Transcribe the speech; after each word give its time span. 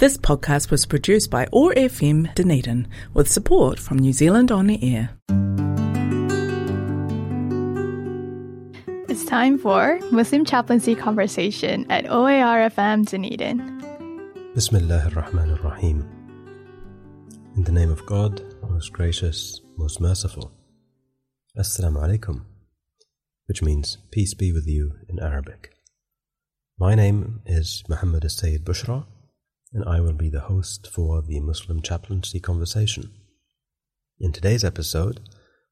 This 0.00 0.16
podcast 0.16 0.70
was 0.70 0.86
produced 0.86 1.30
by 1.30 1.46
OAR 1.52 1.74
FM 1.74 2.34
Dunedin 2.34 2.88
with 3.12 3.30
support 3.30 3.78
from 3.78 3.98
New 3.98 4.14
Zealand 4.14 4.50
On 4.50 4.66
the 4.66 4.82
Air. 4.82 5.10
It's 9.10 9.26
time 9.26 9.58
for 9.58 10.00
Muslim 10.10 10.46
Chaplaincy 10.46 10.94
Conversation 10.94 11.84
at 11.90 12.06
OAR 12.06 12.70
FM 12.70 13.04
Dunedin. 13.04 13.58
Bismillah 14.54 15.04
ar-Rahman 15.04 15.50
ar-Rahim. 15.50 16.08
In 17.56 17.64
the 17.64 17.72
name 17.72 17.90
of 17.90 18.06
God, 18.06 18.40
most 18.70 18.94
gracious, 18.94 19.60
most 19.76 20.00
merciful. 20.00 20.50
Assalamu 21.58 21.98
alaikum, 21.98 22.46
which 23.48 23.60
means 23.60 23.98
peace 24.10 24.32
be 24.32 24.50
with 24.50 24.66
you 24.66 24.94
in 25.10 25.20
Arabic. 25.20 25.74
My 26.78 26.94
name 26.94 27.42
is 27.44 27.84
Muhammad 27.86 28.24
Sayyid 28.30 28.64
Bushra, 28.64 29.04
and 29.72 29.84
I 29.84 30.00
will 30.00 30.14
be 30.14 30.28
the 30.28 30.40
host 30.40 30.88
for 30.92 31.22
the 31.22 31.40
Muslim 31.40 31.80
Chaplaincy 31.80 32.40
Conversation. 32.40 33.12
In 34.18 34.32
today's 34.32 34.64
episode, 34.64 35.20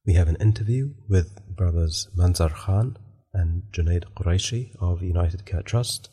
we 0.06 0.14
have 0.14 0.28
an 0.28 0.36
interview 0.41 0.95
with 1.09 1.45
brothers 1.48 2.08
Manzar 2.16 2.52
Khan 2.52 2.96
and 3.34 3.64
Junaid 3.72 4.05
Qureshi 4.16 4.70
of 4.80 5.02
United 5.02 5.45
Care 5.45 5.62
Trust, 5.62 6.10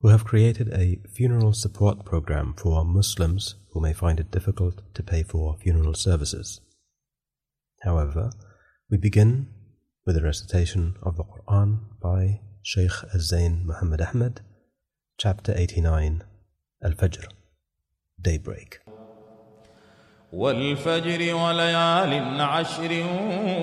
who 0.00 0.08
have 0.08 0.24
created 0.24 0.72
a 0.72 1.00
funeral 1.14 1.52
support 1.52 2.04
program 2.04 2.54
for 2.56 2.84
Muslims 2.84 3.56
who 3.72 3.80
may 3.80 3.92
find 3.92 4.18
it 4.18 4.30
difficult 4.30 4.82
to 4.94 5.02
pay 5.02 5.22
for 5.22 5.56
funeral 5.62 5.94
services. 5.94 6.60
However, 7.82 8.30
we 8.90 8.96
begin 8.96 9.48
with 10.06 10.16
a 10.16 10.22
recitation 10.22 10.96
of 11.02 11.16
the 11.16 11.24
Quran 11.24 11.80
by 12.02 12.40
Sheikh 12.62 13.04
Az-Zain 13.14 13.66
Muhammad 13.66 14.00
Ahmed, 14.00 14.40
chapter 15.18 15.52
89, 15.54 16.24
Al-Fajr, 16.84 17.28
Daybreak. 18.18 18.80
والفجر 20.32 21.34
وليال 21.34 22.40
عشر 22.40 23.04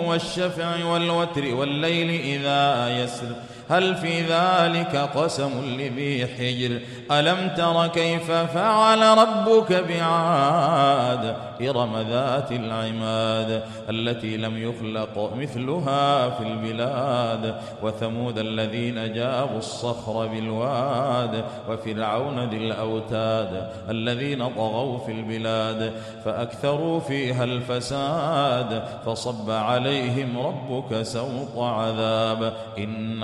والشفع 0.07 0.85
والوتر 0.85 1.55
والليل 1.55 2.09
إذا 2.09 2.89
يسر 3.03 3.35
هل 3.69 3.95
في 3.95 4.21
ذلك 4.21 4.95
قسم 5.15 5.51
لذي 5.65 6.27
حجر؟ 6.27 6.79
ألم 7.11 7.51
تر 7.57 7.87
كيف 7.87 8.31
فعل 8.31 9.17
ربك 9.17 9.73
بعاد؟ 9.73 11.35
إرم 11.69 11.97
ذات 12.09 12.51
العماد 12.51 13.63
التي 13.89 14.37
لم 14.37 14.57
يخلق 14.57 15.33
مثلها 15.35 16.29
في 16.29 16.43
البلاد 16.43 17.55
وثمود 17.83 18.37
الذين 18.37 19.13
جابوا 19.13 19.57
الصخر 19.57 20.27
بالواد 20.27 21.43
وفرعون 21.69 22.49
ذي 22.49 22.57
الأوتاد 22.57 23.69
الذين 23.89 24.47
طغوا 24.47 24.97
في 24.97 25.11
البلاد 25.11 25.93
فأكثروا 26.25 26.99
فيها 26.99 27.43
الفساد 27.43 28.83
فصب 29.05 29.49
عليهم 29.49 30.37
ربك 30.37 31.01
سوط 31.01 31.57
عذاب. 31.57 32.53
إن 32.77 33.23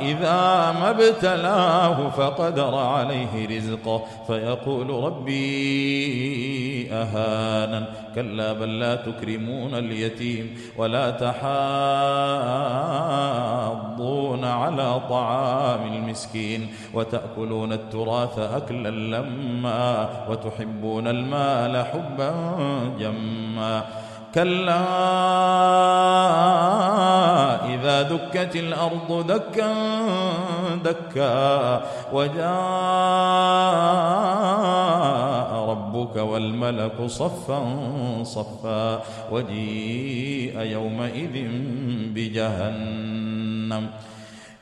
إذا 0.00 0.72
ما 0.72 0.90
ابتلاه 0.90 2.08
فقدر 2.10 2.74
عليه 2.74 3.56
رزقه 3.56 4.02
فيقول 4.26 4.90
ربي 4.90 6.88
أهانا 6.92 7.88
كلا 8.14 8.52
بل 8.52 8.78
لا 8.78 8.94
تكرمون 8.94 9.74
اليتيم 9.74 10.58
ولا 10.76 11.10
تحاضون 11.10 11.38
على 14.44 15.00
طعام 15.08 15.92
المسكين 15.92 16.68
وتأكلون 16.94 17.72
التراث 17.72 18.38
أكلا 18.38 18.88
لما 18.88 20.08
وتحبون 20.28 21.08
المال 21.08 21.86
حبا 21.86 22.32
جما. 22.98 23.84
كلا 24.34 24.84
إذا 27.74 28.02
دكت 28.02 28.56
الأرض 28.56 29.26
دكا 29.26 29.74
دكا 30.84 31.82
وجاء 32.12 32.48
ربك 35.70 36.16
والملك 36.16 37.06
صفا 37.06 37.60
صفا 38.22 39.00
وجيء 39.32 40.60
يومئذ 40.60 41.36
بجهنم 42.14 43.90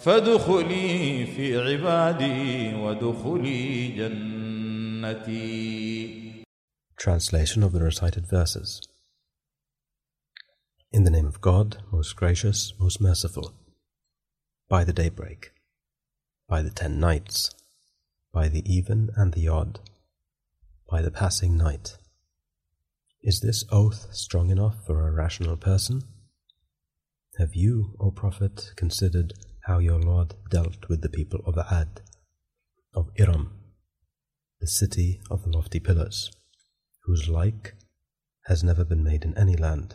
فادخلي 0.00 1.26
في 1.26 1.58
عبادي 1.58 2.74
وادخلي 2.74 3.88
جنتي 3.88 5.50
Translation 6.96 7.62
of 7.62 7.72
the 7.72 7.80
recited 7.80 8.26
verses. 8.26 8.80
In 10.92 11.04
the 11.04 11.10
name 11.10 11.26
of 11.26 11.40
God, 11.40 11.78
most 11.90 12.14
gracious, 12.14 12.74
most 12.78 13.00
merciful. 13.00 13.54
By 14.68 14.84
the 14.84 14.92
daybreak, 14.92 15.52
by 16.46 16.60
the 16.60 16.70
ten 16.70 17.00
nights, 17.00 17.50
by 18.34 18.48
the 18.48 18.62
even 18.70 19.10
and 19.16 19.32
the 19.32 19.48
odd, 19.48 19.80
by 20.90 21.00
the 21.00 21.10
passing 21.10 21.56
night. 21.56 21.96
Is 23.22 23.40
this 23.40 23.64
oath 23.70 24.08
strong 24.12 24.50
enough 24.50 24.84
for 24.86 25.06
a 25.06 25.12
rational 25.12 25.56
person? 25.56 26.02
Have 27.38 27.54
you, 27.54 27.94
O 28.00 28.10
Prophet, 28.10 28.72
considered 28.76 29.34
how 29.66 29.78
your 29.78 30.00
Lord 30.00 30.34
dealt 30.50 30.88
with 30.88 31.02
the 31.02 31.08
people 31.08 31.40
of 31.46 31.56
Ad, 31.70 32.00
of 32.92 33.10
Iram, 33.16 33.52
the 34.60 34.66
city 34.66 35.20
of 35.30 35.44
the 35.44 35.50
lofty 35.50 35.78
pillars, 35.78 36.30
whose 37.04 37.28
like 37.28 37.74
has 38.46 38.64
never 38.64 38.84
been 38.84 39.04
made 39.04 39.24
in 39.24 39.38
any 39.38 39.56
land, 39.56 39.94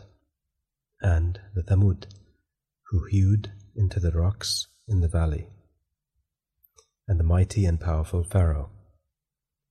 and 1.02 1.38
the 1.54 1.62
Thamud, 1.62 2.06
who 2.90 3.06
hewed 3.10 3.52
into 3.74 4.00
the 4.00 4.12
rocks 4.12 4.68
in 4.88 5.00
the 5.00 5.08
valley, 5.08 5.48
and 7.06 7.20
the 7.20 7.24
mighty 7.24 7.66
and 7.66 7.78
powerful 7.80 8.24
Pharaoh, 8.24 8.70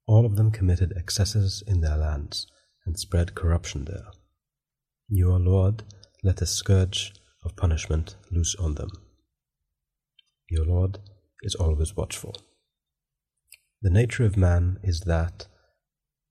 all 0.08 0.26
of 0.26 0.36
them 0.36 0.52
committed 0.52 0.94
excesses 0.96 1.64
in 1.66 1.82
their 1.82 1.98
lands 1.98 2.48
and 2.86 2.98
spread 3.00 3.36
corruption 3.36 3.86
there. 3.86 4.08
Your 5.10 5.40
Lord 5.40 5.84
let 6.24 6.42
a 6.42 6.46
scourge 6.46 7.14
of 7.44 7.56
punishment 7.56 8.16
loose 8.32 8.56
on 8.56 8.76
them. 8.76 8.90
Your 10.50 10.66
Lord 10.66 11.00
is 11.42 11.56
always 11.56 11.96
watchful. 11.96 12.36
The 13.82 13.90
nature 13.90 14.26
of 14.26 14.38
man 14.38 14.80
is 14.84 15.02
that 15.02 15.48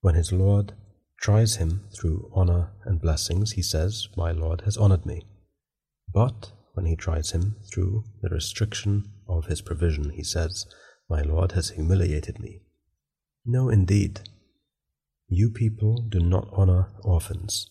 when 0.00 0.14
his 0.14 0.32
Lord 0.32 0.72
tries 1.20 1.56
him 1.56 1.84
through 1.94 2.30
honor 2.34 2.72
and 2.84 3.00
blessings, 3.00 3.52
he 3.52 3.62
says, 3.62 4.08
My 4.16 4.32
Lord 4.32 4.62
has 4.62 4.76
honored 4.76 5.06
me. 5.06 5.26
But 6.12 6.52
when 6.74 6.86
he 6.86 6.96
tries 6.96 7.30
him 7.30 7.56
through 7.72 8.04
the 8.20 8.28
restriction 8.28 9.04
of 9.28 9.46
his 9.46 9.60
provision, 9.60 10.10
he 10.10 10.24
says, 10.24 10.66
My 11.08 11.22
Lord 11.22 11.52
has 11.52 11.70
humiliated 11.70 12.40
me. 12.40 12.63
No, 13.46 13.68
indeed. 13.68 14.20
You 15.28 15.50
people 15.50 16.06
do 16.08 16.18
not 16.18 16.48
honor 16.52 16.88
orphans. 17.02 17.70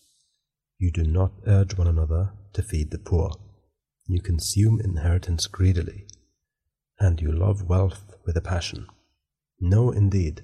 You 0.78 0.92
do 0.92 1.02
not 1.02 1.32
urge 1.46 1.76
one 1.76 1.88
another 1.88 2.32
to 2.52 2.62
feed 2.62 2.90
the 2.90 2.98
poor. 2.98 3.32
You 4.06 4.20
consume 4.20 4.80
inheritance 4.80 5.46
greedily, 5.46 6.06
and 7.00 7.20
you 7.20 7.32
love 7.32 7.68
wealth 7.68 8.14
with 8.24 8.36
a 8.36 8.40
passion. 8.40 8.86
No, 9.60 9.90
indeed. 9.90 10.42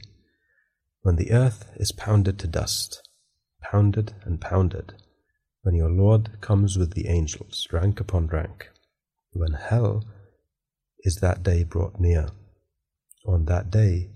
When 1.03 1.17
the 1.17 1.31
earth 1.31 1.71
is 1.76 1.93
pounded 1.93 2.38
to 2.41 2.47
dust, 2.47 3.00
pounded 3.62 4.15
and 4.25 4.41
pounded, 4.41 4.94
when 5.62 5.75
your 5.75 5.91
Lord 5.91 6.41
comes 6.41 6.76
with 6.76 6.94
the 6.94 7.06
angels, 7.06 7.69
rank 7.71 8.00
upon 8.00 8.26
rank, 8.26 8.71
when 9.33 9.53
hell 9.53 10.05
is 11.00 11.17
that 11.17 11.43
day 11.43 11.62
brought 11.65 12.00
near. 12.00 12.31
On 13.26 13.44
that 13.44 13.71
day, 13.71 14.11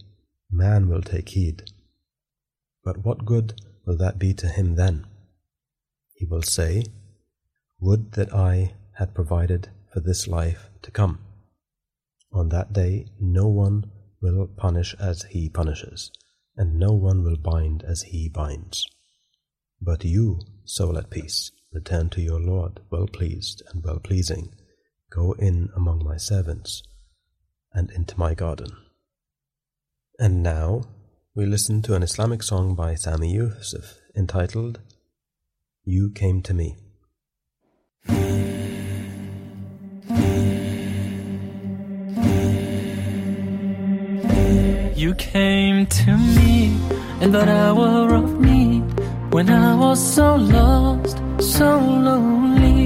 man 0.51 0.89
will 0.89 1.03
take 1.03 1.31
heed. 1.31 1.65
But 2.85 3.05
what 3.05 3.25
good 3.25 3.61
will 3.85 3.97
that 3.99 4.19
be 4.19 4.35
to 4.35 4.49
him 4.49 4.77
then? 4.77 5.07
He 6.15 6.25
will 6.25 6.43
say, 6.43 6.85
Would 7.81 8.13
that 8.13 8.33
I 8.35 8.75
had 8.95 9.15
provided 9.15 9.69
for 9.93 10.01
this 10.01 10.27
life 10.27 10.71
to 10.83 10.91
come. 10.91 11.21
On 12.33 12.49
that 12.49 12.73
day, 12.73 13.07
no 13.21 13.47
one 13.47 13.91
will 14.21 14.49
punish 14.57 14.95
as 14.99 15.23
he 15.23 15.49
punishes, 15.49 16.11
and 16.57 16.79
no 16.79 16.93
one 16.93 17.23
will 17.23 17.37
bind 17.37 17.85
as 17.85 18.03
he 18.03 18.29
binds. 18.29 18.87
But 19.81 20.05
you, 20.05 20.41
soul 20.65 20.99
at 20.99 21.11
peace, 21.11 21.53
return 21.73 22.11
to 22.11 22.21
your 22.21 22.41
Lord, 22.41 22.81
well 22.91 23.07
pleased 23.07 23.63
and 23.71 23.85
well 23.85 24.01
pleasing. 24.01 24.53
Go 25.11 25.33
in 25.33 25.69
among 25.77 26.05
my 26.05 26.17
servants 26.17 26.83
and 27.73 27.91
into 27.93 28.19
my 28.19 28.35
garden. 28.35 28.71
And 30.17 30.45
now 30.45 30.83
we 31.35 31.45
listen 31.45 31.83
to 31.83 31.95
an 31.95 32.05
Islamic 32.05 32.45
song 32.45 32.77
by 32.77 32.95
Sami 32.95 33.33
Yusuf 33.33 33.99
entitled 34.17 34.79
You 35.85 36.11
Came 36.11 36.41
to 36.43 36.55
Me. 36.55 36.77
You 44.95 45.15
came 45.17 45.87
to 45.87 46.17
me 46.17 46.79
in 47.21 47.33
that 47.33 47.49
hour 47.49 48.15
of 48.15 48.41
need 48.41 48.85
when 49.33 49.51
I 49.51 49.75
was 49.75 49.99
so 49.99 50.37
lost, 50.37 51.19
so 51.41 51.77
lonely. 51.77 52.85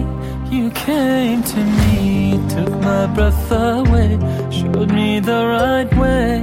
You 0.50 0.70
came 0.70 1.42
to 1.42 1.60
me, 1.62 2.40
took 2.48 2.70
my 2.80 3.04
breath 3.14 3.52
away, 3.52 4.18
showed 4.50 4.90
me 4.90 5.20
the 5.20 5.44
right 5.44 5.94
way, 5.98 6.42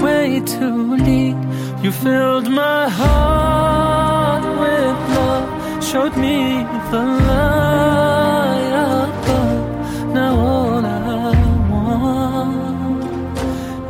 way 0.00 0.40
to 0.40 0.96
lead. 0.96 1.36
You 1.82 1.90
filled 1.92 2.48
my 2.50 2.88
heart 2.88 4.44
with 4.62 4.98
love, 5.16 5.48
showed 5.84 6.16
me 6.16 6.38
the 6.90 7.02
light 7.28 8.72
above. 9.04 10.14
Now 10.14 10.32
all 10.36 10.84
I 10.84 11.34
want 11.70 13.04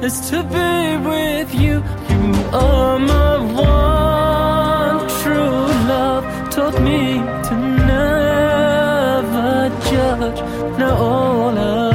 is 0.05 0.17
to 0.31 0.43
be 0.43 0.97
with 1.09 1.55
you. 1.55 1.83
You 2.11 2.25
are 2.53 2.99
my 2.99 3.37
one 3.73 5.09
true 5.21 5.63
love, 5.93 6.25
taught 6.51 6.79
me 6.83 7.01
to 7.47 7.55
never 7.91 9.51
judge. 9.91 10.41
Now 10.79 10.95
all 10.97 11.59
I 11.59 11.88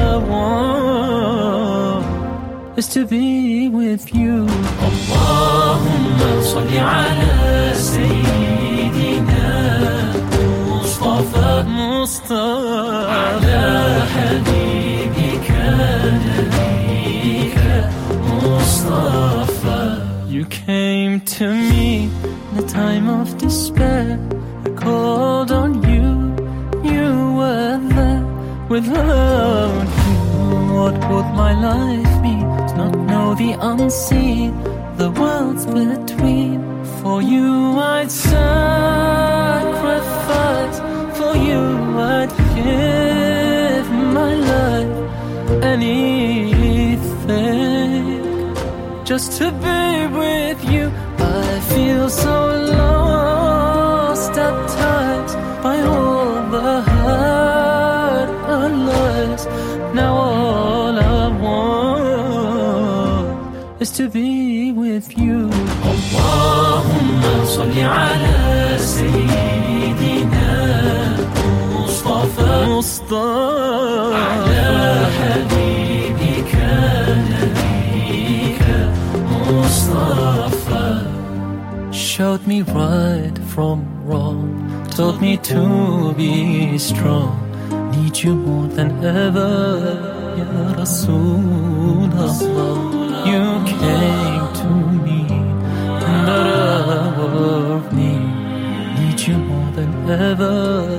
to 2.93 3.05
be 3.05 3.67
with 3.69 4.13
you. 4.15 4.47
اللهم 4.89 6.41
صل 6.41 6.77
على 6.77 7.73
سيدنا 7.73 9.51
مصطفى 10.69 11.63
مصطفى 11.67 13.07
على 13.09 14.01
حبيبك 14.13 15.49
نبيك 16.25 17.57
مصطفى 18.43 19.81
You 20.29 20.45
came 20.45 21.19
to 21.37 21.45
me 21.53 22.09
in 22.51 22.57
a 22.57 22.67
time 22.67 23.07
of 23.09 23.37
despair. 23.37 24.17
I 24.65 24.69
called 24.83 25.51
on 25.51 25.71
you, 25.91 26.09
you 26.93 27.09
were 27.39 27.77
there. 27.95 28.23
Without 28.69 29.87
you, 30.05 30.17
what 30.77 30.95
would 31.09 31.29
my 31.43 31.53
life 31.69 32.12
be? 32.12 32.12
To 32.12 32.12
the 33.36 33.52
unseen, 33.60 34.52
the 34.96 35.10
worlds 35.10 35.66
between. 35.66 36.62
For 37.02 37.20
you 37.22 37.78
I'd 37.78 38.10
sacrifice, 38.10 38.38
for 41.18 41.36
you 41.36 41.60
I'd 41.98 42.30
give 42.56 43.90
my 44.18 44.34
life, 44.34 44.94
anything 45.62 46.44
just 49.04 49.38
to 49.38 49.50
be 49.50 50.06
with 50.18 50.64
you. 50.70 50.90
I 51.18 51.60
feel 51.72 52.08
so 52.08 52.43
to 63.93 64.09
be 64.09 64.71
with 64.71 65.17
you. 65.17 65.49
اللهم 65.83 67.21
صل 67.45 67.79
على 67.79 68.77
سيدنا 68.77 70.51
مصطفى 71.73 72.65
مصطفى 72.67 74.15
على 74.15 75.05
حبيبك 75.17 76.53
نبيك 77.31 78.61
مصطفى 79.51 81.01
Showed 81.91 82.43
me 82.47 82.61
right 82.61 83.37
from 83.53 83.77
wrong 84.05 84.47
Taught 84.95 85.21
me 85.21 85.37
to 85.51 86.13
be 86.17 86.77
strong 86.77 87.35
Need 87.91 88.15
you 88.23 88.35
more 88.35 88.67
than 88.77 88.91
ever 89.03 89.53
Ya 90.39 90.51
Rasulullah 90.79 92.29
Ever 100.10 100.98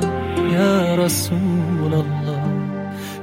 Ya 0.55 0.95
Rasulullah 0.95 2.45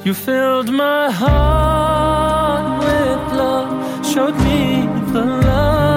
You 0.04 0.14
filled 0.14 0.70
my 0.70 1.10
heart 1.10 2.66
with 2.84 3.38
love, 3.38 4.06
showed 4.06 4.36
me 4.46 4.86
the 5.12 5.24
light 5.24 5.91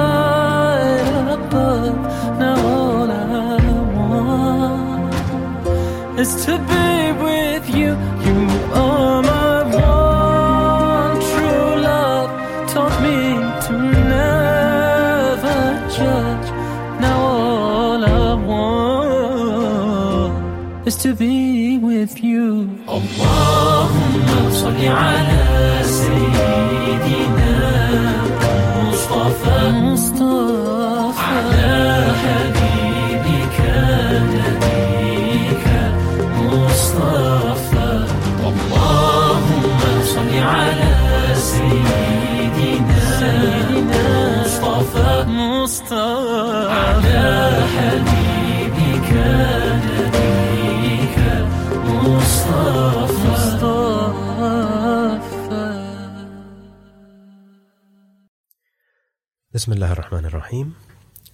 Bismillah 59.55 59.91
ar-Rahman 59.91 60.25
ar-Rahim. 60.25 60.75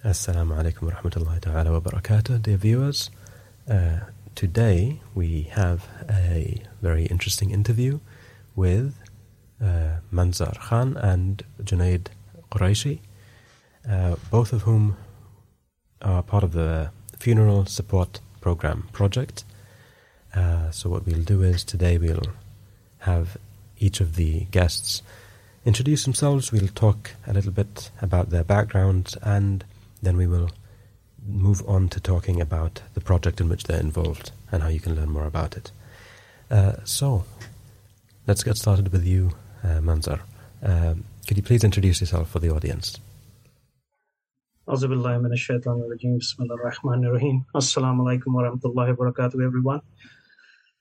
Assalamu 0.04 0.54
alaikum 0.54 0.82
wa 0.82 0.92
rahmatullahi 0.92 1.40
ta'ala 1.40 1.72
wa 1.72 1.80
barakatuh. 1.80 2.40
Dear 2.40 2.56
viewers, 2.56 3.10
uh, 3.68 3.98
today 4.36 5.00
we 5.12 5.50
have 5.50 5.88
a 6.08 6.62
very 6.80 7.06
interesting 7.06 7.50
interview 7.50 7.98
with 8.54 8.94
uh, 9.60 9.96
Manzar 10.12 10.56
Khan 10.56 10.96
and 10.98 11.42
Junaid 11.64 12.10
Quraishi, 12.52 13.00
uh, 13.90 14.14
both 14.30 14.52
of 14.52 14.62
whom 14.62 14.96
are 16.00 16.22
part 16.22 16.44
of 16.44 16.52
the 16.52 16.92
funeral 17.18 17.66
support 17.66 18.20
program 18.40 18.86
project. 18.92 19.42
Uh, 20.32 20.70
so 20.70 20.88
what 20.88 21.04
we'll 21.06 21.24
do 21.24 21.42
is 21.42 21.64
today 21.64 21.98
we'll 21.98 22.28
have 22.98 23.36
each 23.80 24.00
of 24.00 24.14
the 24.14 24.44
guests 24.52 25.02
introduce 25.64 26.04
themselves. 26.04 26.52
We'll 26.52 26.68
talk 26.68 27.12
a 27.26 27.32
little 27.32 27.52
bit 27.52 27.90
about 28.00 28.30
their 28.30 28.44
background, 28.44 29.14
and 29.22 29.64
then 30.02 30.16
we 30.16 30.26
will 30.26 30.50
move 31.26 31.62
on 31.68 31.88
to 31.90 32.00
talking 32.00 32.40
about 32.40 32.82
the 32.94 33.00
project 33.00 33.40
in 33.40 33.48
which 33.48 33.64
they're 33.64 33.80
involved 33.80 34.32
and 34.50 34.62
how 34.62 34.68
you 34.68 34.80
can 34.80 34.96
learn 34.96 35.10
more 35.10 35.26
about 35.26 35.56
it. 35.56 35.70
Uh, 36.50 36.74
so, 36.84 37.24
let's 38.26 38.42
get 38.42 38.56
started 38.56 38.92
with 38.92 39.06
you, 39.06 39.32
uh, 39.62 39.80
Manzar. 39.80 40.20
Um, 40.62 41.04
could 41.26 41.36
you 41.36 41.42
please 41.42 41.64
introduce 41.64 42.00
yourself 42.00 42.30
for 42.30 42.40
the 42.40 42.50
audience? 42.50 42.98
Assalamu 47.54 48.02
alaikum 48.02 48.34
wa 48.34 48.42
rahmatullahi 48.42 48.96
wa 48.96 49.10
barakatuh, 49.10 49.44
everyone. 49.44 49.80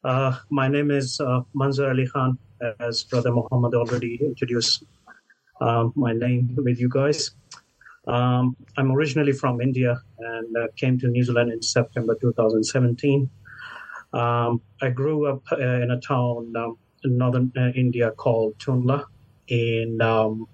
Uh, 0.03 0.35
my 0.49 0.67
name 0.67 0.89
is 0.89 1.19
uh, 1.19 1.41
Manzar 1.55 1.89
Ali 1.89 2.07
Khan 2.07 2.37
as 2.79 3.03
Brother 3.03 3.31
Muhammad 3.31 3.75
already 3.75 4.17
introduced 4.19 4.83
uh, 5.61 5.89
my 5.93 6.11
name 6.11 6.55
with 6.57 6.79
you 6.79 6.89
guys. 6.89 7.31
Um, 8.07 8.55
I'm 8.77 8.91
originally 8.91 9.31
from 9.31 9.61
India 9.61 10.01
and 10.17 10.57
uh, 10.57 10.67
came 10.75 10.97
to 10.99 11.07
New 11.07 11.23
Zealand 11.23 11.51
in 11.51 11.61
September 11.61 12.17
2017. 12.19 13.29
Um, 14.13 14.61
I 14.81 14.89
grew 14.89 15.27
up 15.27 15.43
uh, 15.51 15.57
in 15.57 15.91
a 15.91 16.01
town 16.01 16.51
um, 16.57 16.77
in 17.03 17.17
northern 17.17 17.51
uh, 17.55 17.69
India 17.75 18.09
called 18.09 18.57
Tundla. 18.57 19.05
And 19.49 20.01
um, 20.01 20.47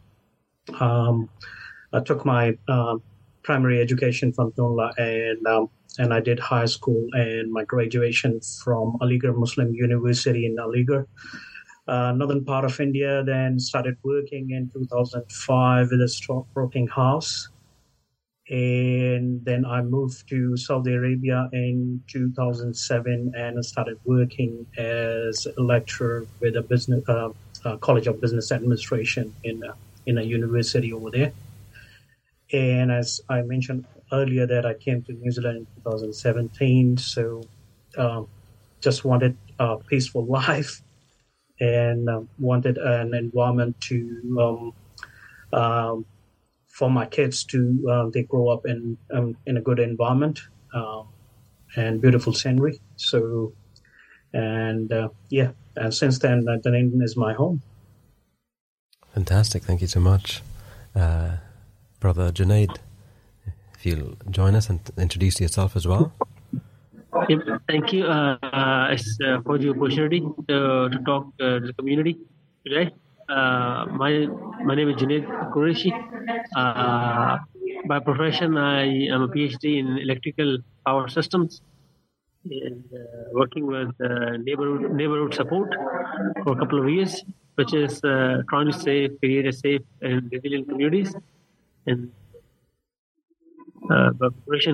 um, 0.77 1.29
I 1.93 2.01
took 2.01 2.25
my 2.25 2.57
uh, 2.67 2.97
primary 3.43 3.79
education 3.79 4.33
from 4.33 4.51
Tundla 4.51 4.91
and 4.97 5.47
and 5.99 6.13
I 6.13 6.19
did 6.19 6.39
high 6.39 6.65
school 6.65 7.07
and 7.13 7.51
my 7.51 7.63
graduation 7.63 8.39
from 8.63 8.97
Aligarh 9.01 9.35
Muslim 9.35 9.73
University 9.73 10.45
in 10.45 10.55
Aligarh 10.57 11.05
uh, 11.87 12.11
northern 12.11 12.43
part 12.43 12.65
of 12.65 12.79
India. 12.79 13.23
Then 13.23 13.59
started 13.59 13.97
working 14.03 14.51
in 14.51 14.69
2005 14.73 15.91
with 15.91 16.01
a 16.01 16.07
stockbroking 16.07 16.87
house, 16.87 17.49
and 18.49 19.43
then 19.43 19.65
I 19.65 19.81
moved 19.81 20.27
to 20.29 20.55
Saudi 20.57 20.93
Arabia 20.93 21.49
in 21.53 22.01
2007 22.07 23.33
and 23.35 23.65
started 23.65 23.99
working 24.05 24.65
as 24.77 25.47
a 25.57 25.61
lecturer 25.61 26.25
with 26.39 26.55
a 26.55 26.61
business 26.61 27.03
uh, 27.07 27.29
uh, 27.65 27.77
College 27.77 28.07
of 28.07 28.21
Business 28.21 28.51
Administration 28.51 29.33
in 29.43 29.63
a, 29.63 29.73
in 30.05 30.17
a 30.17 30.21
university 30.21 30.93
over 30.93 31.11
there. 31.11 31.33
And 32.53 32.91
as 32.91 33.19
I 33.27 33.41
mentioned 33.41 33.85
earlier, 34.11 34.45
that 34.47 34.65
I 34.65 34.73
came 34.73 35.01
to 35.03 35.13
New 35.13 35.31
Zealand 35.31 35.57
in 35.57 35.83
2017, 35.83 36.97
so 36.97 37.43
um, 37.97 38.27
just 38.81 39.05
wanted 39.05 39.37
a 39.59 39.77
peaceful 39.77 40.25
life 40.39 40.81
and 41.59 42.09
um, 42.09 42.29
wanted 42.39 42.77
an 42.77 43.13
environment 43.13 43.79
to 43.81 44.73
um, 45.53 45.59
um, 45.59 46.05
for 46.67 46.89
my 46.91 47.05
kids 47.05 47.43
to 47.43 47.87
uh, 47.89 48.09
they 48.13 48.23
grow 48.23 48.49
up 48.49 48.65
in 48.65 48.97
um, 49.11 49.35
in 49.45 49.57
a 49.57 49.61
good 49.61 49.79
environment 49.79 50.39
um, 50.73 51.07
and 51.75 52.01
beautiful 52.01 52.33
scenery. 52.33 52.79
So, 52.95 53.53
and 54.33 54.91
uh, 54.91 55.09
yeah, 55.29 55.51
and 55.75 55.93
since 55.93 56.19
then, 56.19 56.47
uh, 56.47 56.57
Dunedin 56.57 57.01
is 57.01 57.17
my 57.17 57.33
home. 57.33 57.61
Fantastic. 59.13 59.63
Thank 59.63 59.81
you 59.81 59.87
so 59.87 59.99
much. 59.99 60.43
Uh, 60.95 61.37
Brother 61.99 62.31
Junaid, 62.31 62.77
if 63.77 63.85
you'll 63.85 64.15
join 64.31 64.55
us 64.55 64.69
and 64.69 64.79
introduce 64.97 65.39
yourself 65.39 65.75
as 65.75 65.87
well. 65.87 66.11
Thank 67.69 67.93
you 67.93 68.05
uh, 68.05 68.37
uh, 68.43 68.95
for 69.45 69.57
the 69.57 69.69
opportunity 69.69 70.21
to, 70.49 70.89
to 70.89 70.99
talk 71.05 71.27
uh, 71.39 71.59
to 71.59 71.67
the 71.67 71.73
community 71.73 72.17
today. 72.65 72.91
Uh, 73.29 73.85
my 74.01 74.27
my 74.63 74.75
name 74.75 74.89
is 74.89 74.95
Junaid 74.95 75.25
Qureshi. 75.53 75.91
Uh, 76.55 77.37
by 77.87 77.99
profession, 77.99 78.57
I 78.57 78.83
am 79.13 79.21
a 79.23 79.27
PhD 79.27 79.79
in 79.79 79.97
electrical 79.97 80.57
power 80.85 81.07
systems 81.07 81.61
and 82.45 82.83
uh, 82.93 82.99
working 83.33 83.65
with 83.67 83.91
neighborhood 84.47 84.91
neighborhood 84.91 85.33
support 85.33 85.69
for 86.43 86.53
a 86.53 86.59
couple 86.61 86.81
of 86.81 86.89
years, 86.89 87.23
which 87.55 87.73
is 87.73 87.99
trying 88.01 88.71
to 88.71 88.77
save, 88.85 89.19
create 89.19 89.45
a 89.45 89.53
safe 89.53 89.81
and 90.01 90.31
resilient 90.31 90.69
communities 90.69 91.13
and 91.85 92.11
uh, 93.89 94.11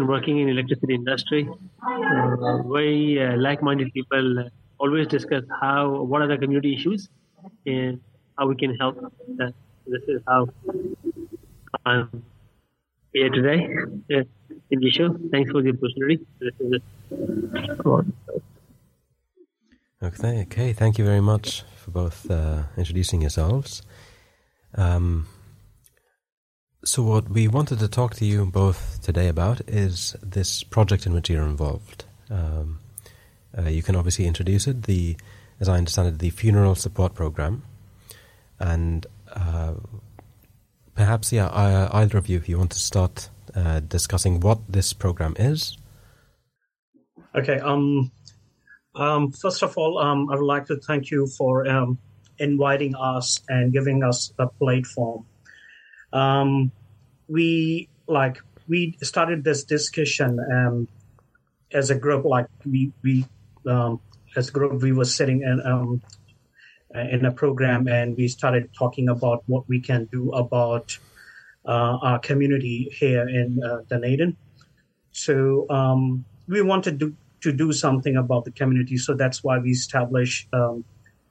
working 0.06 0.40
in 0.40 0.50
electricity 0.50 0.96
industry. 0.96 1.50
Uh, 1.86 2.64
very 2.64 3.22
uh, 3.22 3.38
like-minded 3.38 3.92
people 3.94 4.40
uh, 4.40 4.44
always 4.80 5.08
discuss 5.08 5.44
how 5.62 6.04
what 6.04 6.22
are 6.22 6.28
the 6.28 6.38
community 6.38 6.76
issues 6.76 7.10
and 7.66 8.00
how 8.38 8.48
we 8.48 8.56
can 8.56 8.76
help. 8.76 8.98
Uh, 8.98 9.50
this 9.88 10.04
is 10.08 10.22
how 10.28 10.48
I'm 11.86 12.24
here 13.14 13.30
today 13.30 13.68
uh, 14.14 14.24
in 14.72 14.80
the 14.80 14.90
show. 14.90 15.16
Thanks 15.32 15.52
for 15.52 15.62
the 15.62 15.70
opportunity. 15.70 16.20
Okay, 20.02 20.42
okay. 20.42 20.74
Thank 20.74 20.98
you 20.98 21.06
very 21.06 21.22
much 21.22 21.64
for 21.78 21.92
both 21.92 22.30
introducing 22.78 23.22
yourselves. 23.22 23.84
Um, 24.76 25.28
so, 26.86 27.02
what 27.02 27.30
we 27.30 27.48
wanted 27.48 27.80
to 27.80 27.88
talk 27.88 28.16
to 28.16 28.26
you 28.26 28.46
both 28.46 29.02
today 29.02 29.30
about 29.30 29.62
is 29.68 30.16
this 30.22 30.64
project 30.64 31.06
in 31.06 31.14
which 31.14 31.30
you're 31.30 31.44
involved. 31.44 32.04
Um, 32.30 32.80
uh, 33.58 33.70
you 33.70 33.82
can 33.82 33.96
obviously 33.96 34.26
introduce 34.26 34.68
it, 34.68 34.84
the, 34.84 35.16
as 35.60 35.70
I 35.70 35.78
understand 35.78 36.10
it, 36.10 36.20
the 36.20 36.30
funeral 36.30 36.76
support 36.76 37.14
program, 37.14 37.64
and 38.60 39.06
uh, 39.34 39.76
perhaps, 40.94 41.32
yeah, 41.32 41.50
either 41.94 42.18
of 42.18 42.28
you, 42.28 42.38
if 42.38 42.50
you 42.50 42.58
want 42.58 42.72
to 42.72 42.80
start 42.80 43.30
uh, 43.56 43.80
discussing 43.80 44.42
what 44.42 44.60
this 44.68 44.92
program 44.92 45.36
is. 45.40 45.78
Okay. 47.34 47.60
Um. 47.60 48.12
Um. 48.96 49.32
First 49.32 49.64
of 49.64 49.78
all, 49.78 50.00
um, 50.00 50.30
I 50.30 50.36
would 50.36 50.46
like 50.46 50.66
to 50.66 50.78
thank 50.78 51.12
you 51.12 51.28
for 51.28 51.66
um, 51.68 51.98
inviting 52.40 52.94
us 52.96 53.40
and 53.48 53.72
giving 53.72 54.04
us 54.04 54.34
a 54.38 54.48
platform 54.48 55.26
um, 56.14 56.72
we 57.28 57.90
like 58.08 58.38
we 58.68 58.98
started 59.02 59.44
this 59.44 59.64
discussion 59.64 60.40
um, 60.52 60.88
as 61.74 61.90
a 61.90 61.96
group. 61.96 62.24
Like 62.26 62.48
we 62.66 62.94
we 63.04 63.26
um, 63.68 64.00
as 64.36 64.50
a 64.50 64.52
group 64.52 64.82
we 64.82 64.94
were 64.94 65.06
sitting 65.06 65.42
in 65.42 65.62
um, 65.66 66.02
in 66.94 67.26
a 67.26 67.32
program 67.32 67.88
and 67.88 68.16
we 68.16 68.28
started 68.28 68.70
talking 68.78 69.10
about 69.10 69.44
what 69.48 69.68
we 69.68 69.82
can 69.82 70.06
do 70.12 70.32
about 70.32 70.98
uh, 71.66 71.98
our 72.02 72.20
community 72.20 72.90
here 73.00 73.28
in 73.28 73.60
uh, 73.64 73.80
Dunedin. 73.90 74.38
So 75.12 75.68
um, 75.70 76.24
we 76.48 76.62
wanted 76.62 77.00
to 77.00 77.16
to 77.42 77.52
do 77.52 77.74
something 77.74 78.16
about 78.16 78.46
the 78.46 78.52
community. 78.52 78.98
So 78.98 79.16
that's 79.16 79.44
why 79.44 79.58
we 79.60 79.72
established 79.72 80.48
um, 80.54 80.86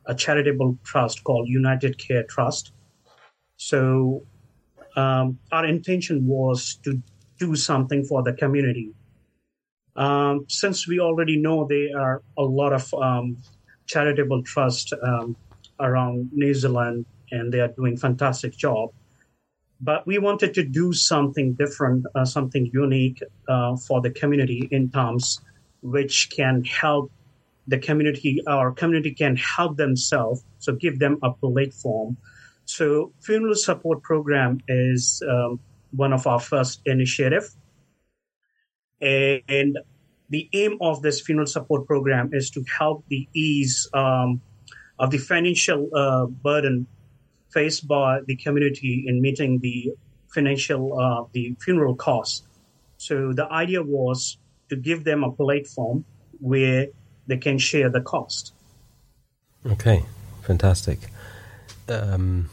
a 0.06 0.14
charitable 0.14 0.76
trust 0.84 1.24
called 1.24 1.48
United 1.48 1.96
Care 1.96 2.24
Trust. 2.24 2.72
So 3.56 4.26
um, 4.96 5.38
our 5.50 5.66
intention 5.66 6.26
was 6.26 6.78
to 6.84 7.02
do 7.38 7.56
something 7.56 8.04
for 8.04 8.22
the 8.22 8.32
community. 8.32 8.92
Um, 9.96 10.46
since 10.48 10.88
we 10.88 11.00
already 11.00 11.36
know 11.36 11.66
there 11.68 11.98
are 11.98 12.22
a 12.38 12.42
lot 12.42 12.72
of 12.72 12.92
um, 12.94 13.36
charitable 13.86 14.42
trusts 14.42 14.92
um, 15.02 15.36
around 15.80 16.30
New 16.32 16.54
Zealand, 16.54 17.04
and 17.30 17.52
they 17.52 17.60
are 17.60 17.68
doing 17.68 17.96
fantastic 17.96 18.56
job. 18.56 18.90
But 19.80 20.06
we 20.06 20.18
wanted 20.18 20.54
to 20.54 20.64
do 20.64 20.92
something 20.92 21.54
different, 21.54 22.06
uh, 22.14 22.24
something 22.24 22.70
unique 22.72 23.20
uh, 23.48 23.76
for 23.76 24.00
the 24.00 24.10
community 24.10 24.68
in 24.70 24.90
terms 24.90 25.40
which 25.82 26.30
can 26.30 26.62
help 26.64 27.10
the 27.66 27.78
community. 27.78 28.40
Our 28.46 28.72
community 28.72 29.12
can 29.12 29.36
help 29.36 29.76
themselves, 29.76 30.44
so 30.58 30.72
give 30.74 31.00
them 31.00 31.18
a 31.22 31.32
platform 31.32 32.16
so 32.64 33.12
funeral 33.20 33.54
support 33.54 34.02
program 34.02 34.60
is 34.68 35.22
um, 35.28 35.60
one 35.90 36.12
of 36.12 36.26
our 36.26 36.40
first 36.40 36.80
initiative. 36.86 37.48
And 39.00 39.78
the 40.30 40.48
aim 40.52 40.78
of 40.80 41.02
this 41.02 41.20
funeral 41.20 41.46
support 41.46 41.86
program 41.86 42.30
is 42.32 42.50
to 42.50 42.64
help 42.78 43.04
the 43.08 43.28
ease 43.34 43.88
um, 43.92 44.40
of 44.98 45.10
the 45.10 45.18
financial 45.18 45.90
uh, 45.94 46.26
burden 46.26 46.86
faced 47.50 47.86
by 47.86 48.20
the 48.26 48.36
community 48.36 49.04
in 49.06 49.20
meeting 49.20 49.58
the 49.58 49.92
financial 50.28 50.98
uh, 50.98 51.24
the 51.32 51.54
funeral 51.60 51.94
costs. 51.94 52.42
So 52.96 53.32
the 53.32 53.50
idea 53.52 53.82
was 53.82 54.38
to 54.70 54.76
give 54.76 55.04
them 55.04 55.24
a 55.24 55.30
platform 55.30 56.04
where 56.40 56.86
they 57.26 57.36
can 57.36 57.58
share 57.58 57.90
the 57.90 58.00
cost. 58.00 58.54
Okay, 59.66 60.04
fantastic. 60.42 60.98
Um, 61.88 62.50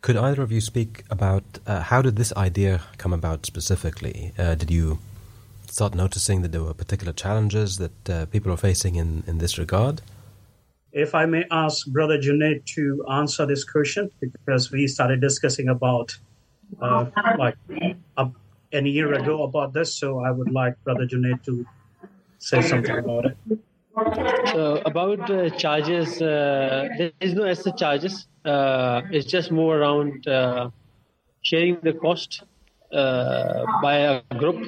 could 0.00 0.16
either 0.16 0.42
of 0.42 0.52
you 0.52 0.60
speak 0.60 1.02
about 1.10 1.44
uh, 1.66 1.80
how 1.80 2.00
did 2.02 2.16
this 2.16 2.32
idea 2.36 2.82
come 2.98 3.12
about 3.12 3.46
specifically? 3.46 4.32
Uh, 4.38 4.54
did 4.54 4.70
you 4.70 4.98
start 5.68 5.94
noticing 5.94 6.42
that 6.42 6.52
there 6.52 6.62
were 6.62 6.74
particular 6.74 7.12
challenges 7.12 7.78
that 7.78 8.10
uh, 8.10 8.26
people 8.26 8.52
are 8.52 8.56
facing 8.56 8.94
in, 8.94 9.24
in 9.26 9.38
this 9.38 9.58
regard? 9.58 10.02
If 10.92 11.14
I 11.14 11.26
may 11.26 11.44
ask 11.50 11.86
Brother 11.88 12.18
Junaid 12.18 12.64
to 12.76 13.04
answer 13.10 13.44
this 13.44 13.64
question, 13.64 14.10
because 14.20 14.70
we 14.70 14.86
started 14.86 15.20
discussing 15.20 15.68
about 15.68 16.16
uh, 16.80 17.06
like 17.38 17.56
a, 18.16 18.30
year 18.72 19.12
ago 19.12 19.42
about 19.42 19.72
this. 19.72 19.94
So 19.94 20.20
I 20.20 20.30
would 20.30 20.50
like 20.50 20.82
Brother 20.84 21.06
Junaid 21.06 21.42
to 21.44 21.66
say 22.38 22.62
something 22.62 22.96
about 22.96 23.26
it. 23.26 23.36
So 23.96 24.82
about 24.84 25.30
uh, 25.30 25.48
charges, 25.50 26.20
uh, 26.20 26.88
there 26.98 27.12
is 27.20 27.32
no 27.32 27.44
extra 27.44 27.72
charges. 27.72 28.28
Uh, 28.44 29.00
it's 29.10 29.26
just 29.26 29.50
more 29.50 29.78
around 29.78 30.28
uh, 30.28 30.70
sharing 31.40 31.78
the 31.82 31.94
cost 31.94 32.42
uh, 32.92 33.64
by 33.82 33.96
a 33.96 34.22
group 34.36 34.62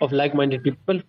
of 0.00 0.12
like-minded 0.12 0.62
people. 0.62 1.00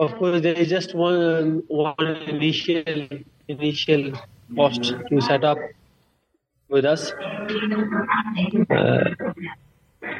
Of 0.00 0.16
course, 0.16 0.40
there 0.40 0.54
is 0.54 0.68
just 0.68 0.94
one 0.94 1.62
one 1.68 2.16
initial 2.26 3.06
initial 3.46 4.12
cost 4.56 4.94
to 5.08 5.20
set 5.20 5.44
up 5.44 5.58
with 6.68 6.84
us. 6.84 7.12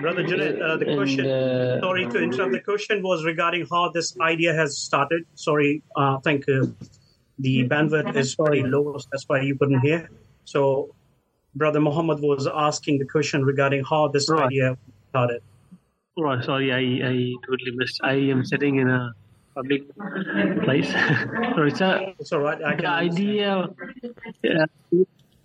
Brother 0.00 0.22
Junaid, 0.24 0.60
uh, 0.62 0.76
the 0.76 0.86
And, 0.88 0.96
question, 0.96 1.26
uh, 1.26 1.80
sorry 1.80 2.06
to 2.06 2.18
interrupt, 2.22 2.52
the 2.52 2.60
question 2.60 3.02
was 3.02 3.24
regarding 3.24 3.66
how 3.70 3.90
this 3.90 4.16
idea 4.20 4.52
has 4.54 4.76
started. 4.78 5.24
Sorry, 5.34 5.82
uh, 5.96 6.16
I 6.16 6.20
think 6.24 6.48
uh, 6.48 6.66
the 7.38 7.68
bandwidth 7.68 8.14
is 8.16 8.34
very 8.34 8.62
low, 8.62 8.96
so 8.98 9.06
that's 9.12 9.24
why 9.28 9.40
you 9.40 9.56
couldn't 9.56 9.80
hear. 9.80 10.08
So, 10.44 10.94
Brother 11.54 11.80
Muhammad 11.80 12.20
was 12.20 12.46
asking 12.46 12.98
the 12.98 13.04
question 13.06 13.44
regarding 13.44 13.84
how 13.84 14.08
this 14.08 14.28
Right. 14.28 14.46
idea 14.46 14.76
started. 15.10 15.40
Oh, 16.16 16.40
sorry, 16.42 16.72
I, 16.72 16.82
I 17.10 17.14
totally 17.46 17.72
missed. 17.74 18.00
I 18.02 18.14
am 18.34 18.44
sitting 18.44 18.76
in 18.76 18.88
a 18.88 19.12
public 19.54 19.82
place. 20.64 20.90
sorry, 21.56 21.70
sir. 21.72 22.12
It's 22.18 22.32
all 22.32 22.40
right. 22.40 22.62
I 22.62 22.74
The 22.76 22.82
can 22.82 22.92
idea, 22.92 23.68
yeah, 24.42 24.64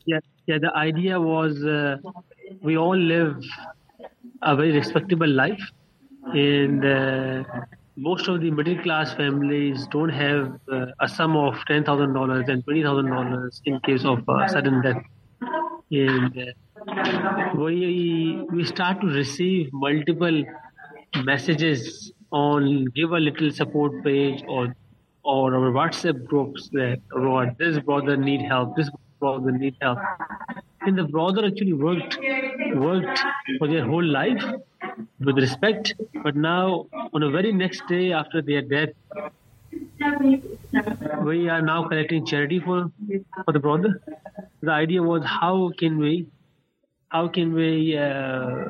yeah, 0.06 0.20
yeah. 0.48 0.58
The 0.60 0.74
idea 0.76 1.20
was 1.20 1.64
uh, 1.64 1.98
we 2.62 2.78
all 2.78 2.96
live 2.98 3.38
a 4.42 4.56
very 4.56 4.72
respectable 4.72 5.28
life, 5.28 5.62
and 6.34 6.86
uh, 6.86 7.44
most 7.98 8.28
of 8.28 8.42
the 8.42 8.52
middle 8.52 8.82
class 8.84 9.14
families 9.14 9.88
don't 9.92 10.10
have 10.10 10.60
uh, 10.72 10.86
a 11.02 11.08
sum 11.08 11.36
of 11.36 11.56
ten 11.68 11.84
thousand 11.84 12.14
dollars 12.14 12.46
and 12.48 12.64
twenty 12.64 12.84
thousand 12.84 13.10
dollars 13.10 13.62
in 13.66 13.80
case 13.82 14.06
of 14.06 14.28
uh, 14.28 14.48
sudden 14.48 14.82
death, 14.82 15.04
and 15.92 16.38
uh, 16.38 17.56
we 17.56 18.42
we 18.52 18.64
start 18.64 19.02
to 19.02 19.08
receive 19.08 19.70
multiple 19.74 20.44
messages 21.24 22.12
on 22.32 22.86
Givealittle 22.96 23.54
support 23.54 24.04
page 24.04 24.44
or 24.48 24.76
or 25.24 25.54
our 25.56 25.72
WhatsApp 25.72 26.26
groups 26.26 26.70
that 26.72 27.00
about 27.12 27.58
this 27.58 27.80
brother 27.80 28.16
need 28.16 28.42
help, 28.42 28.76
this 28.76 28.90
brother 29.20 29.52
need 29.52 29.76
help. 29.82 30.00
And 30.90 30.98
the 30.98 31.04
brother 31.04 31.46
actually 31.46 31.74
worked 31.74 32.18
worked 32.84 33.20
for 33.60 33.68
their 33.68 33.86
whole 33.86 34.04
life 34.04 34.44
with 35.20 35.38
respect, 35.38 35.94
but 36.24 36.36
now 36.36 36.88
on 37.14 37.22
the 37.22 37.30
very 37.30 37.52
next 37.52 37.84
day 37.88 38.12
after 38.12 38.42
their 38.42 38.64
death, 38.64 38.90
we 41.28 41.48
are 41.48 41.62
now 41.62 41.88
collecting 41.88 42.26
charity 42.26 42.60
for 42.60 42.92
for 43.46 43.54
the 43.58 43.60
brother. 43.60 44.02
The 44.64 44.72
idea 44.72 45.04
was 45.04 45.24
how 45.24 45.72
can 45.78 46.00
we 46.00 46.26
how 47.10 47.28
can 47.28 47.54
we 47.54 47.96
uh, 47.96 48.66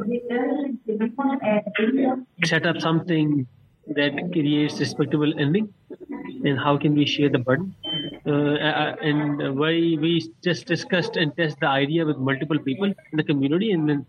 set 2.44 2.66
up 2.66 2.82
something 2.82 3.48
that 4.02 4.20
creates 4.34 4.78
respectable 4.82 5.40
ending 5.40 5.74
and 6.44 6.60
how 6.60 6.78
can 6.78 6.94
we 6.96 7.06
share 7.06 7.30
the 7.30 7.40
burden? 7.40 7.76
Uh, 8.26 8.56
uh, 8.70 8.96
and 9.02 9.58
why 9.58 9.72
we 10.06 10.32
just 10.44 10.66
discussed 10.66 11.18
and 11.18 11.36
test 11.36 11.60
the 11.60 11.68
idea 11.68 12.06
with 12.06 12.18
multiple 12.18 12.60
people 12.60 12.86
in 12.86 13.18
the 13.18 13.24
community 13.24 13.72
and 13.72 13.90
then 13.90 14.06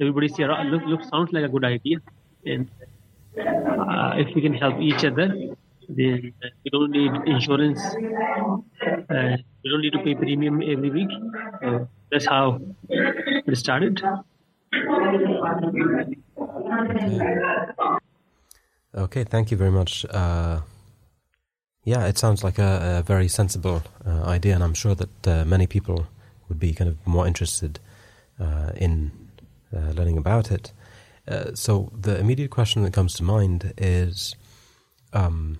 everybody 0.00 0.28
"Oh, 0.38 0.62
look 0.72 0.82
look 0.86 1.02
sounds 1.04 1.32
like 1.32 1.44
a 1.44 1.48
good 1.48 1.64
idea. 1.64 1.98
And 2.46 2.68
uh, 3.38 4.12
if 4.16 4.34
we 4.34 4.40
can 4.40 4.54
help 4.54 4.80
each 4.80 5.04
other 5.04 5.28
then 5.88 6.32
we 6.64 6.70
don't 6.70 6.90
need 6.90 7.10
insurance 7.26 7.80
uh, 9.10 9.36
we 9.64 9.70
don't 9.70 9.80
need 9.80 9.92
to 9.92 10.02
pay 10.04 10.14
premium 10.14 10.62
every 10.62 10.90
week. 10.90 11.08
Uh, 11.64 11.84
that's 12.10 12.26
how 12.26 12.60
it 12.90 13.56
started. 13.56 14.02
Okay, 18.94 19.24
thank 19.24 19.50
you 19.50 19.56
very 19.56 19.70
much. 19.70 20.04
Yeah, 21.88 22.04
it 22.04 22.18
sounds 22.18 22.44
like 22.44 22.58
a, 22.58 22.98
a 22.98 23.02
very 23.02 23.28
sensible 23.28 23.82
uh, 24.06 24.22
idea, 24.24 24.54
and 24.54 24.62
I'm 24.62 24.74
sure 24.74 24.94
that 24.94 25.26
uh, 25.26 25.46
many 25.46 25.66
people 25.66 26.06
would 26.46 26.58
be 26.58 26.74
kind 26.74 26.90
of 26.90 26.98
more 27.06 27.26
interested 27.26 27.80
uh, 28.38 28.72
in 28.76 29.10
uh, 29.74 29.92
learning 29.92 30.18
about 30.18 30.50
it. 30.50 30.72
Uh, 31.26 31.54
so, 31.54 31.90
the 31.98 32.18
immediate 32.18 32.50
question 32.50 32.82
that 32.82 32.92
comes 32.92 33.14
to 33.14 33.22
mind 33.22 33.72
is 33.78 34.36
um, 35.14 35.58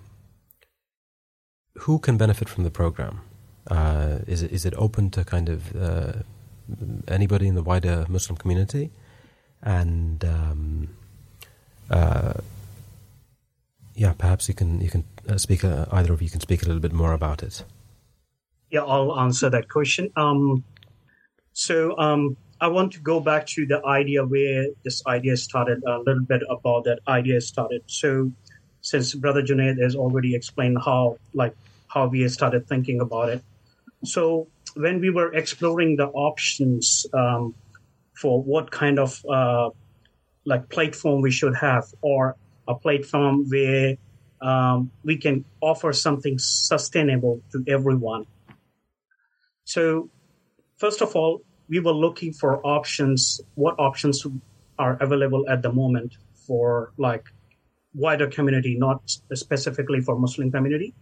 who 1.78 1.98
can 1.98 2.18
benefit 2.18 2.46
from 2.50 2.64
the 2.64 2.70
program? 2.70 3.22
Uh, 3.70 4.18
is, 4.26 4.42
it, 4.42 4.52
is 4.52 4.66
it 4.66 4.74
open 4.76 5.08
to 5.12 5.24
kind 5.24 5.48
of 5.48 6.22
anybody 7.08 7.48
in 7.48 7.54
the 7.54 7.62
wider 7.62 8.04
Muslim 8.06 8.36
community? 8.36 8.90
And 9.62 10.22
um, 10.26 10.88
yeah, 13.98 14.12
perhaps 14.12 14.48
you 14.48 14.54
can 14.54 14.80
you 14.80 14.90
can 14.90 15.04
uh, 15.28 15.36
speak. 15.36 15.64
Uh, 15.64 15.86
either 15.90 16.12
of 16.12 16.22
you 16.22 16.30
can 16.30 16.40
speak 16.40 16.62
a 16.62 16.66
little 16.66 16.80
bit 16.80 16.92
more 16.92 17.12
about 17.12 17.42
it. 17.42 17.64
Yeah, 18.70 18.84
I'll 18.84 19.18
answer 19.18 19.50
that 19.50 19.68
question. 19.68 20.10
Um, 20.14 20.62
so 21.52 21.98
um, 21.98 22.36
I 22.60 22.68
want 22.68 22.92
to 22.92 23.00
go 23.00 23.18
back 23.18 23.46
to 23.48 23.66
the 23.66 23.84
idea 23.84 24.24
where 24.24 24.66
this 24.84 25.02
idea 25.06 25.36
started, 25.36 25.82
a 25.84 25.98
little 25.98 26.24
bit 26.24 26.42
about 26.48 26.84
that 26.84 27.00
idea 27.08 27.40
started. 27.40 27.82
So 27.86 28.30
since 28.82 29.14
Brother 29.14 29.42
Junaid 29.42 29.82
has 29.82 29.96
already 29.96 30.34
explained 30.34 30.78
how, 30.84 31.18
like, 31.34 31.56
how 31.88 32.06
we 32.06 32.28
started 32.28 32.68
thinking 32.68 33.00
about 33.00 33.30
it. 33.30 33.42
So 34.04 34.46
when 34.76 35.00
we 35.00 35.10
were 35.10 35.32
exploring 35.34 35.96
the 35.96 36.06
options 36.08 37.06
um, 37.14 37.54
for 38.14 38.42
what 38.42 38.70
kind 38.70 38.98
of 38.98 39.24
uh, 39.28 39.70
like 40.44 40.68
platform 40.68 41.20
we 41.22 41.30
should 41.30 41.56
have, 41.56 41.84
or 42.02 42.36
a 42.68 42.74
platform 42.74 43.46
where 43.48 43.96
um, 44.40 44.90
we 45.02 45.16
can 45.16 45.44
offer 45.60 45.92
something 45.92 46.38
sustainable 46.38 47.40
to 47.52 47.64
everyone. 47.66 48.26
So, 49.64 50.10
first 50.76 51.02
of 51.02 51.16
all, 51.16 51.42
we 51.68 51.80
were 51.80 51.92
looking 51.92 52.32
for 52.32 52.64
options. 52.64 53.40
What 53.54 53.74
options 53.78 54.26
are 54.78 54.96
available 55.00 55.44
at 55.48 55.62
the 55.62 55.72
moment 55.72 56.16
for 56.46 56.92
like 56.96 57.24
wider 57.94 58.28
community, 58.28 58.76
not 58.78 59.02
specifically 59.34 60.00
for 60.00 60.18
Muslim 60.18 60.50
community? 60.50 60.94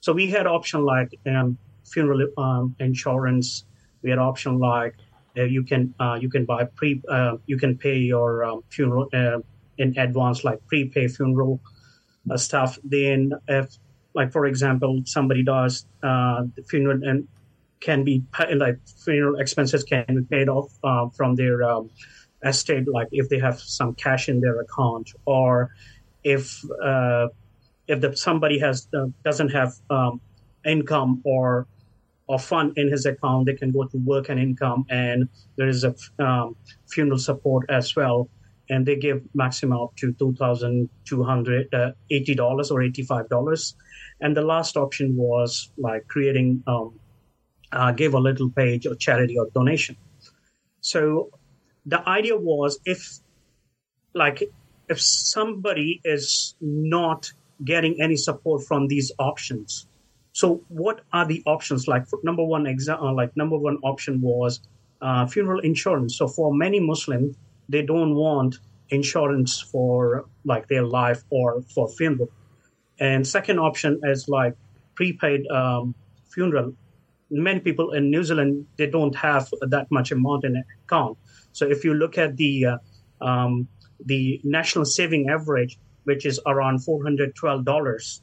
So 0.00 0.12
we 0.12 0.30
had 0.30 0.46
option 0.46 0.84
like 0.84 1.18
um, 1.26 1.58
funeral 1.84 2.28
um, 2.38 2.76
insurance. 2.78 3.64
We 4.02 4.10
had 4.10 4.18
option 4.18 4.58
like 4.58 4.94
uh, 5.36 5.44
you 5.44 5.64
can 5.64 5.94
uh, 5.98 6.18
you 6.20 6.30
can 6.30 6.44
buy 6.44 6.64
pre 6.64 7.02
uh, 7.08 7.36
you 7.46 7.56
can 7.58 7.76
pay 7.76 7.96
your 7.96 8.44
um, 8.44 8.62
funeral 8.70 9.08
uh, 9.12 9.38
in 9.78 9.96
advance 9.98 10.44
like 10.44 10.64
prepay 10.66 11.08
funeral 11.08 11.60
uh, 12.30 12.36
stuff. 12.36 12.78
Then 12.84 13.32
if 13.48 13.76
like 14.14 14.32
for 14.32 14.46
example 14.46 15.02
somebody 15.04 15.42
does 15.42 15.86
uh, 16.02 16.44
the 16.54 16.62
funeral 16.62 17.00
and 17.02 17.28
can 17.80 18.04
be 18.04 18.22
like 18.54 18.78
funeral 19.04 19.38
expenses 19.38 19.84
can 19.84 20.04
be 20.08 20.22
paid 20.22 20.48
off 20.48 20.72
uh, 20.84 21.08
from 21.10 21.34
their 21.34 21.62
um, 21.62 21.90
estate 22.44 22.88
like 22.88 23.08
if 23.12 23.28
they 23.28 23.38
have 23.38 23.58
some 23.60 23.94
cash 23.94 24.28
in 24.28 24.40
their 24.40 24.60
account 24.60 25.10
or 25.26 25.70
if 26.22 26.62
uh, 26.82 27.28
if 27.86 28.00
the, 28.00 28.16
somebody 28.16 28.58
has 28.58 28.88
uh, 28.96 29.06
doesn't 29.24 29.50
have 29.50 29.74
um, 29.90 30.20
income 30.64 31.20
or 31.24 31.66
or 32.26 32.38
fund 32.38 32.72
in 32.78 32.90
his 32.90 33.04
account, 33.04 33.46
they 33.46 33.54
can 33.54 33.70
go 33.70 33.84
to 33.84 33.98
work 33.98 34.30
and 34.30 34.40
income, 34.40 34.86
and 34.88 35.28
there 35.56 35.68
is 35.68 35.84
a 35.84 35.94
um, 36.18 36.56
funeral 36.88 37.18
support 37.18 37.66
as 37.68 37.94
well, 37.94 38.28
and 38.70 38.86
they 38.86 38.96
give 38.96 39.22
maximum 39.34 39.78
up 39.78 39.96
to 39.96 40.12
two 40.12 40.34
thousand 40.34 40.88
two 41.04 41.22
hundred 41.22 41.68
eighty 42.10 42.34
dollars 42.34 42.70
or 42.70 42.82
eighty 42.82 43.02
five 43.02 43.28
dollars, 43.28 43.76
and 44.20 44.36
the 44.36 44.42
last 44.42 44.76
option 44.76 45.16
was 45.16 45.70
like 45.76 46.06
creating 46.08 46.62
um, 46.66 46.98
uh, 47.72 47.92
Givealittle 47.92 48.54
page 48.54 48.86
or 48.86 48.94
charity 48.94 49.38
or 49.38 49.48
donation. 49.54 49.96
So 50.80 51.30
the 51.86 52.06
idea 52.08 52.36
was 52.36 52.78
if 52.84 53.18
like 54.14 54.42
if 54.88 55.00
somebody 55.00 56.00
is 56.04 56.54
not 56.60 57.32
getting 57.64 58.00
any 58.00 58.16
support 58.16 58.64
from 58.64 58.88
these 58.88 59.12
options 59.18 59.86
so 60.34 60.64
what 60.66 61.02
are 61.12 61.24
the 61.24 61.44
options? 61.46 61.86
Like 61.86 62.06
number 62.24 62.42
one 62.42 62.66
example 62.66 63.14
like 63.14 63.36
number 63.36 63.56
one 63.56 63.78
option 63.84 64.20
was 64.20 64.60
uh, 65.00 65.26
funeral 65.26 65.60
insurance. 65.60 66.18
So 66.18 66.26
for 66.26 66.52
many 66.52 66.80
muslims 66.80 67.36
they 67.68 67.82
don't 67.82 68.14
want 68.14 68.56
insurance 68.90 69.60
for 69.60 70.26
like 70.44 70.68
their 70.68 70.84
life 70.84 71.22
or 71.30 71.62
for 71.74 71.88
funeral 71.88 72.30
and 73.00 73.26
second 73.26 73.58
option 73.58 74.00
is 74.04 74.28
like 74.28 74.54
prepaid 74.94 75.46
um, 75.48 75.94
funeral 76.30 76.72
many 77.30 77.60
people 77.60 77.92
in 77.92 78.10
new 78.10 78.22
zealand 78.22 78.66
they 78.76 78.86
don't 78.86 79.16
have 79.16 79.48
that 79.62 79.90
much 79.90 80.12
amount 80.12 80.44
in 80.44 80.62
account 80.84 81.16
so 81.52 81.66
if 81.66 81.84
you 81.84 81.94
look 81.94 82.18
at 82.18 82.36
the 82.36 82.66
uh, 82.66 82.78
um, 83.20 83.68
the 84.04 84.40
national 84.44 84.84
saving 84.84 85.28
average, 85.28 85.78
which 86.04 86.26
is 86.26 86.40
around 86.46 86.80
$412 86.80 88.20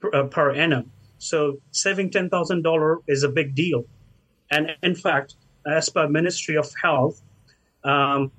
per, 0.00 0.14
uh, 0.14 0.24
per 0.24 0.52
annum. 0.52 0.90
So 1.18 1.58
saving 1.72 2.10
$10,000 2.10 2.98
is 3.08 3.22
a 3.22 3.28
big 3.28 3.54
deal. 3.54 3.84
And 4.50 4.76
in 4.82 4.94
fact, 4.94 5.36
as 5.66 5.88
per 5.88 6.08
Ministry 6.08 6.56
of 6.56 6.70
Health, 6.80 7.20
um, 7.84 8.32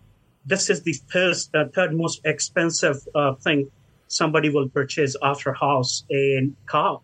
this 0.46 0.70
is 0.70 0.84
the 0.84 0.94
third, 0.94 1.36
uh, 1.54 1.66
third 1.74 1.96
most 1.96 2.22
expensive 2.26 2.98
uh, 3.16 3.34
thing 3.36 3.70
somebody 4.08 4.50
will 4.50 4.70
purchase 4.70 5.16
after 5.24 5.54
house 5.54 6.04
and 6.10 6.56
car. 6.66 7.02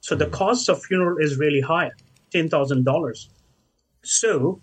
So 0.00 0.14
the 0.14 0.26
cost 0.26 0.68
of 0.68 0.82
funeral 0.82 1.18
is 1.18 1.38
really 1.38 1.60
high, 1.60 1.90
$10,000. 2.34 3.28
So 4.02 4.60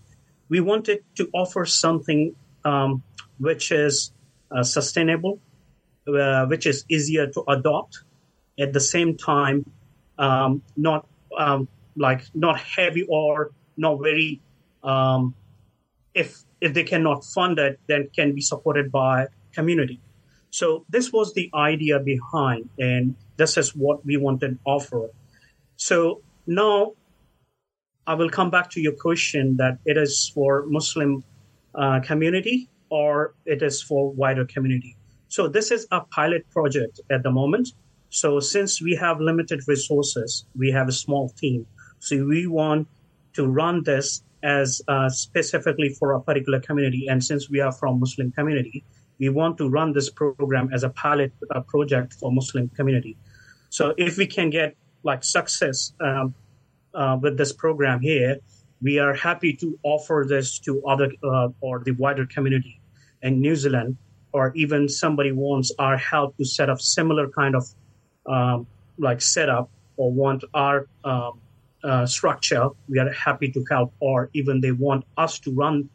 we 0.50 0.60
wanted 0.60 1.04
to 1.16 1.30
offer 1.34 1.66
something 1.66 2.36
um, 2.64 3.02
which 3.40 3.72
is 3.72 4.14
uh, 4.52 4.64
sustainable, 4.64 5.40
uh, 6.08 6.46
which 6.46 6.68
is 6.68 6.86
easier 6.90 7.28
to 7.28 7.44
adopt, 7.48 8.04
at 8.60 8.74
the 8.74 8.80
same 8.80 9.18
time, 9.18 9.66
um, 10.20 10.62
not 10.78 11.08
um, 11.38 11.68
like 11.96 12.24
not 12.36 12.60
heavy 12.60 13.06
or 13.10 13.52
not 13.78 13.96
very. 14.02 14.42
Um, 14.84 15.34
if 16.14 16.44
if 16.60 16.74
they 16.74 16.84
cannot 16.84 17.26
fund 17.26 17.60
it, 17.60 17.80
then 17.88 18.10
can 18.16 18.34
be 18.36 18.42
supported 18.42 18.92
by 18.92 19.28
community. 19.54 20.00
So 20.52 20.86
this 20.90 21.12
was 21.12 21.34
the 21.34 21.50
idea 21.56 22.00
behind, 22.00 22.70
and 22.78 23.16
this 23.38 23.58
is 23.58 23.76
what 23.76 24.06
we 24.06 24.18
wanted 24.18 24.52
to 24.52 24.60
offer. 24.66 25.10
So 25.78 26.22
now 26.46 26.94
I 28.06 28.16
will 28.16 28.30
come 28.30 28.50
back 28.50 28.70
to 28.72 28.82
your 28.82 28.94
question 28.94 29.58
that 29.58 29.78
it 29.86 29.98
is 29.98 30.32
for 30.34 30.66
Muslim 30.68 31.24
uh, 31.74 32.02
community 32.02 32.70
or 32.90 33.34
it 33.46 33.64
is 33.64 33.82
for 33.82 34.12
wider 34.12 34.46
community. 34.46 34.98
So 35.30 35.48
this 35.48 35.72
is 35.72 35.88
a 35.92 36.02
pilot 36.02 36.50
project 36.50 37.00
at 37.10 37.24
the 37.24 37.32
moment. 37.32 37.70
So 38.10 38.42
since 38.42 38.82
we 38.82 38.96
have 38.96 39.22
limited 39.22 39.62
resources, 39.68 40.46
we 40.58 40.72
have 40.72 40.90
a 40.90 40.92
small 40.92 41.30
team. 41.30 41.66
So 42.00 42.26
we 42.26 42.48
want 42.48 42.90
to 43.34 43.48
run 43.48 43.84
this 43.84 44.24
as 44.44 44.82
uh, 44.88 45.10
specifically 45.10 45.90
for 45.90 46.14
a 46.14 46.22
particular 46.22 46.60
community. 46.60 47.08
And 47.08 47.24
since 47.24 47.50
we 47.50 47.60
are 47.60 47.72
from 47.72 48.00
Muslim 48.00 48.32
community, 48.32 48.84
we 49.20 49.30
want 49.30 49.58
to 49.60 49.70
run 49.70 49.94
this 49.94 50.10
program 50.10 50.70
as 50.74 50.84
a 50.84 50.90
pilot 50.90 51.32
uh, 51.54 51.62
project 51.62 52.14
for 52.14 52.32
Muslim 52.32 52.70
community. 52.70 53.18
So 53.70 53.94
if 53.98 54.18
we 54.18 54.26
can 54.26 54.50
get 54.50 54.76
like 55.04 55.24
success 55.24 55.94
um, 56.02 56.34
uh, 56.94 57.18
with 57.22 57.38
this 57.38 57.54
program 57.54 58.02
here, 58.02 58.38
we 58.82 58.98
are 58.98 59.14
happy 59.14 59.54
to 59.54 59.78
offer 59.84 60.26
this 60.28 60.60
to 60.60 60.84
other 60.86 61.12
uh, 61.24 61.50
or 61.62 61.80
the 61.86 61.92
wider 61.92 62.26
community 62.26 62.82
in 63.22 63.40
New 63.40 63.56
Zealand, 63.56 63.98
or 64.34 64.52
even 64.56 64.90
somebody 64.90 65.32
wants 65.32 65.72
our 65.78 65.98
help 65.98 66.36
to 66.38 66.46
set 66.46 66.70
up 66.70 66.82
similar 66.82 67.30
kind 67.30 67.56
of 67.56 67.64
um, 68.26 68.66
like 68.98 69.22
setup 69.22 69.70
or 69.98 70.12
want 70.12 70.44
our 70.54 70.88
um, 71.04 71.40
uh, 71.84 72.06
structure. 72.06 72.70
We 72.88 73.00
are 73.00 73.12
happy 73.12 73.52
to 73.52 73.64
help, 73.70 73.94
or 74.00 74.30
even 74.34 74.62
they 74.62 74.72
want 74.72 75.06
us 75.18 75.40
to 75.40 75.52
run 75.52 75.90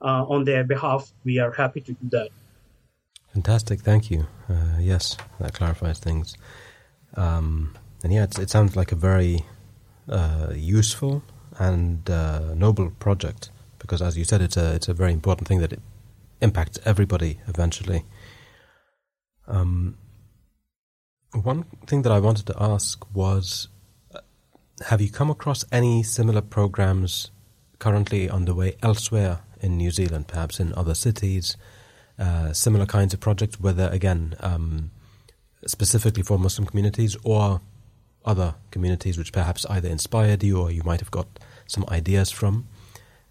uh, 0.00 0.24
on 0.28 0.44
their 0.44 0.64
behalf. 0.64 1.12
We 1.24 1.38
are 1.38 1.52
happy 1.52 1.80
to 1.82 1.92
do 1.92 2.08
that. 2.10 2.28
Fantastic, 3.32 3.80
thank 3.80 4.10
you. 4.10 4.26
Uh, 4.48 4.78
yes, 4.78 5.16
that 5.40 5.54
clarifies 5.54 5.98
things. 5.98 6.36
Um, 7.16 7.74
and 8.02 8.12
yeah, 8.12 8.26
it 8.38 8.50
sounds 8.50 8.76
like 8.76 8.92
a 8.92 8.96
very 8.96 9.44
uh, 10.08 10.52
useful 10.54 11.22
and 11.58 12.08
uh, 12.10 12.54
noble 12.54 12.90
project 12.90 13.50
because, 13.78 14.02
as 14.02 14.16
you 14.16 14.24
said, 14.24 14.40
it's 14.40 14.56
a 14.56 14.74
it's 14.74 14.88
a 14.88 14.94
very 14.94 15.12
important 15.12 15.48
thing 15.48 15.60
that 15.60 15.72
it 15.72 15.80
impacts 16.40 16.78
everybody 16.84 17.40
eventually. 17.46 18.04
Um, 19.46 19.96
one 21.32 21.64
thing 21.86 22.02
that 22.02 22.12
I 22.12 22.20
wanted 22.20 22.46
to 22.46 22.54
ask 22.60 23.04
was 23.14 23.68
Have 24.82 25.00
you 25.00 25.08
come 25.08 25.30
across 25.30 25.64
any 25.70 26.02
similar 26.02 26.40
programs 26.40 27.30
currently 27.78 28.28
underway 28.28 28.76
elsewhere 28.82 29.38
in 29.60 29.76
New 29.76 29.92
Zealand, 29.92 30.26
perhaps 30.26 30.58
in 30.58 30.74
other 30.74 30.94
cities? 30.94 31.56
Uh, 32.18 32.52
similar 32.52 32.84
kinds 32.84 33.14
of 33.14 33.20
projects, 33.20 33.60
whether 33.60 33.88
again 33.88 34.34
um, 34.40 34.90
specifically 35.64 36.24
for 36.24 36.38
Muslim 36.40 36.66
communities 36.66 37.16
or 37.22 37.60
other 38.24 38.56
communities 38.72 39.16
which 39.16 39.32
perhaps 39.32 39.64
either 39.66 39.88
inspired 39.88 40.42
you 40.42 40.60
or 40.60 40.72
you 40.72 40.82
might 40.82 40.98
have 40.98 41.10
got 41.10 41.28
some 41.66 41.84
ideas 41.88 42.32
from, 42.32 42.66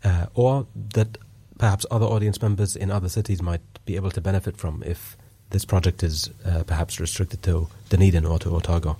uh, 0.05 0.27
or 0.35 0.65
that 0.93 1.17
perhaps 1.57 1.85
other 1.91 2.05
audience 2.05 2.41
members 2.41 2.75
in 2.75 2.89
other 2.89 3.09
cities 3.09 3.41
might 3.41 3.61
be 3.85 3.97
able 3.97 4.11
to 4.11 4.21
benefit 4.21 4.55
from 4.55 4.81
if 4.85 5.17
this 5.49 5.65
project 5.65 6.03
is 6.03 6.29
uh, 6.45 6.63
perhaps 6.63 7.01
restricted 7.01 7.43
to 7.43 7.67
Dunedin 7.89 8.25
or 8.25 8.39
to 8.39 8.55
Otago? 8.55 8.97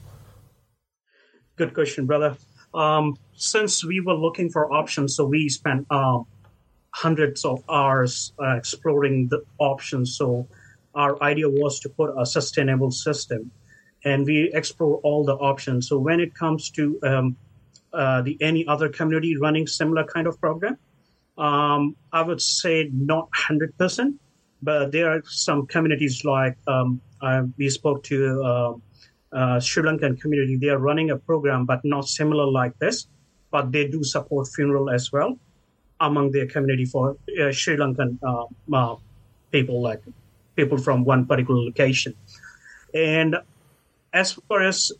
Good 1.56 1.76
question, 1.76 2.08
brother. 2.08 2.36
Um, 2.74 3.16
since 3.36 3.86
we 3.86 4.00
were 4.00 4.16
looking 4.16 4.50
for 4.50 4.74
options, 4.74 5.16
so 5.16 5.26
we 5.26 5.50
spent 5.50 5.86
um, 5.92 6.26
hundreds 6.90 7.46
of 7.46 7.64
hours 7.70 8.34
uh, 8.42 8.56
exploring 8.56 9.28
the 9.30 9.44
options. 9.60 10.18
So 10.18 10.48
our 10.96 11.22
idea 11.22 11.50
was 11.50 11.80
to 11.82 11.90
put 11.90 12.14
a 12.18 12.26
sustainable 12.26 12.90
system 12.90 13.52
and 14.04 14.26
we 14.26 14.52
explore 14.54 14.98
all 15.04 15.24
the 15.26 15.36
options. 15.36 15.88
So 15.88 15.98
when 15.98 16.20
it 16.20 16.34
comes 16.34 16.72
to 16.72 17.00
um, 17.04 17.38
uh, 17.94 18.24
the 18.24 18.36
any 18.42 18.66
other 18.68 18.90
community 18.90 19.38
running 19.38 19.68
similar 19.68 20.04
kind 20.04 20.26
of 20.26 20.40
program, 20.40 20.78
um, 21.38 21.96
I 22.12 22.24
would 22.24 22.42
say 22.42 22.90
not 22.92 23.30
hundred 23.34 23.78
percent, 23.78 24.20
but 24.62 24.92
there 24.92 25.12
are 25.12 25.22
some 25.26 25.68
communities 25.68 26.26
like 26.26 26.58
um, 26.68 27.00
uh, 27.22 27.44
we 27.58 27.70
spoke 27.70 28.04
to 28.06 28.44
uh, 28.44 28.74
uh, 29.34 29.60
Sri 29.60 29.84
Lankan 29.84 30.20
community. 30.20 30.56
They 30.56 30.70
are 30.70 30.78
running 30.78 31.12
a 31.12 31.18
program, 31.18 31.66
but 31.66 31.84
not 31.84 32.08
similar 32.08 32.46
like 32.46 32.78
this, 32.80 33.08
but 33.52 33.72
they 33.72 33.88
do 33.88 34.04
support 34.04 34.48
funeral 34.48 34.90
as 34.90 35.12
well 35.12 35.38
among 36.00 36.32
their 36.32 36.48
community 36.48 36.86
for 36.86 37.18
uh, 37.42 37.52
Sri 37.52 37.78
Lankan 37.78 38.18
uh, 38.24 38.96
people, 39.52 39.82
like 39.82 40.02
people 40.56 40.78
from 40.78 41.04
one 41.04 41.26
particular 41.26 41.62
location. 41.62 42.14
And 42.94 43.38
as 44.12 44.34
far 44.34 44.62
as 44.62 44.92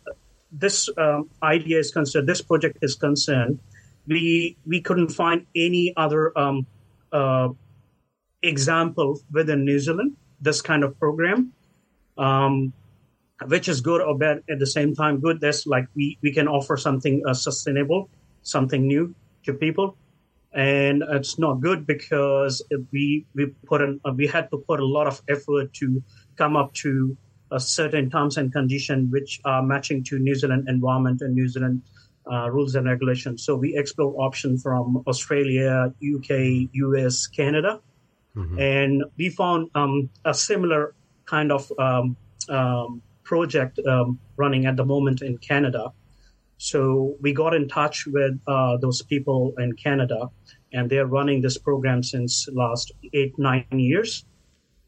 this 0.50 0.88
um, 0.96 1.30
idea 1.42 1.78
is 1.78 1.90
concerned, 1.90 2.28
this 2.28 2.42
project 2.42 2.78
is 2.82 2.94
concerned, 2.94 3.58
we 4.06 4.56
we 4.66 4.80
couldn't 4.80 5.08
find 5.08 5.46
any 5.56 5.94
other 5.96 6.36
um, 6.38 6.66
uh, 7.12 7.48
example 8.42 9.20
within 9.32 9.64
New 9.64 9.78
Zealand 9.78 10.16
this 10.44 10.60
kind 10.60 10.84
of 10.84 10.98
program, 11.00 11.52
um, 12.18 12.72
which 13.46 13.68
is 13.68 13.80
good 13.80 14.00
or 14.00 14.16
bad 14.16 14.42
at 14.48 14.58
the 14.58 14.66
same 14.66 14.94
time. 14.94 15.20
Good, 15.20 15.40
that's 15.40 15.66
like 15.66 15.86
we 15.94 16.18
we 16.22 16.32
can 16.32 16.48
offer 16.48 16.76
something 16.76 17.22
uh, 17.26 17.34
sustainable, 17.34 18.08
something 18.42 18.86
new 18.86 19.14
to 19.44 19.52
people, 19.52 19.96
and 20.52 21.02
it's 21.10 21.38
not 21.38 21.60
good 21.60 21.86
because 21.86 22.62
we 22.92 23.26
we 23.34 23.46
put 23.66 23.82
in, 23.82 24.00
uh, 24.04 24.12
we 24.16 24.26
had 24.26 24.50
to 24.50 24.58
put 24.58 24.80
a 24.80 24.86
lot 24.86 25.06
of 25.06 25.20
effort 25.28 25.72
to 25.74 26.02
come 26.36 26.56
up 26.56 26.72
to 26.74 27.16
a 27.50 27.60
certain 27.60 28.10
terms 28.10 28.36
and 28.36 28.52
conditions 28.52 29.12
which 29.12 29.40
are 29.44 29.62
matching 29.62 30.02
to 30.04 30.18
New 30.18 30.34
Zealand 30.34 30.68
environment 30.68 31.20
and 31.20 31.34
New 31.34 31.48
Zealand 31.48 31.82
uh, 32.30 32.50
rules 32.50 32.74
and 32.74 32.86
regulations. 32.86 33.44
So 33.44 33.54
we 33.54 33.76
explore 33.76 34.14
options 34.20 34.62
from 34.62 35.02
Australia, 35.06 35.92
UK, 36.02 36.68
US, 36.72 37.26
Canada, 37.26 37.80
mm-hmm. 38.34 38.58
and 38.58 39.04
we 39.18 39.28
found 39.28 39.70
um, 39.74 40.08
a 40.24 40.34
similar 40.34 40.94
kind 41.26 41.52
of 41.52 41.70
um, 41.78 42.16
um, 42.48 43.02
project 43.24 43.78
um, 43.88 44.18
running 44.36 44.66
at 44.66 44.76
the 44.76 44.84
moment 44.84 45.22
in 45.22 45.38
Canada. 45.38 45.92
So 46.58 47.16
we 47.20 47.32
got 47.32 47.54
in 47.54 47.68
touch 47.68 48.06
with 48.06 48.40
uh, 48.46 48.76
those 48.76 49.02
people 49.02 49.54
in 49.58 49.74
Canada, 49.74 50.30
and 50.72 50.88
they're 50.88 51.06
running 51.06 51.40
this 51.40 51.58
program 51.58 52.02
since 52.02 52.48
last 52.52 52.92
eight 53.12 53.38
nine 53.38 53.66
years 53.72 54.24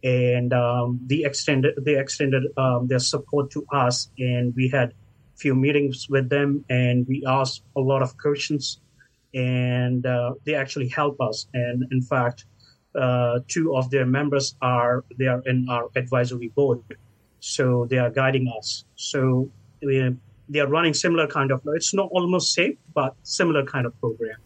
and 0.07 0.53
um, 0.53 1.01
they 1.07 1.25
extended 1.25 1.75
they 1.85 1.99
extended 1.99 2.44
um, 2.57 2.87
their 2.87 2.99
support 2.99 3.51
to 3.51 3.66
us, 3.72 4.09
and 4.18 4.55
we 4.55 4.68
had 4.68 4.90
a 4.90 5.37
few 5.37 5.55
meetings 5.55 6.07
with 6.09 6.29
them, 6.29 6.64
and 6.70 7.07
we 7.09 7.25
asked 7.27 7.62
a 7.77 7.81
lot 7.81 8.03
of 8.03 8.16
questions, 8.16 8.81
and 9.35 10.07
uh, 10.07 10.35
they 10.44 10.55
actually 10.55 10.88
help 10.88 11.20
us. 11.20 11.49
And 11.55 11.85
in 11.90 12.03
fact, 12.03 12.46
uh, 12.94 13.40
two 13.49 13.75
of 13.77 13.90
their 13.90 14.07
members 14.07 14.55
are 14.62 15.05
they 15.18 15.27
are 15.27 15.42
in 15.46 15.66
our 15.68 15.88
advisory 15.96 16.49
board, 16.49 16.81
so 17.40 17.87
they 17.88 17.99
are 17.99 18.11
guiding 18.11 18.53
us. 18.57 18.85
So 18.96 19.51
we, 19.83 20.16
they 20.49 20.61
are 20.61 20.66
running 20.66 20.94
similar 20.94 21.27
kind 21.27 21.51
of 21.51 21.61
it's 21.66 21.94
not 21.94 22.09
almost 22.11 22.53
same, 22.53 22.79
but 22.94 23.14
similar 23.22 23.64
kind 23.64 23.87
of 23.87 23.99
program 24.01 24.37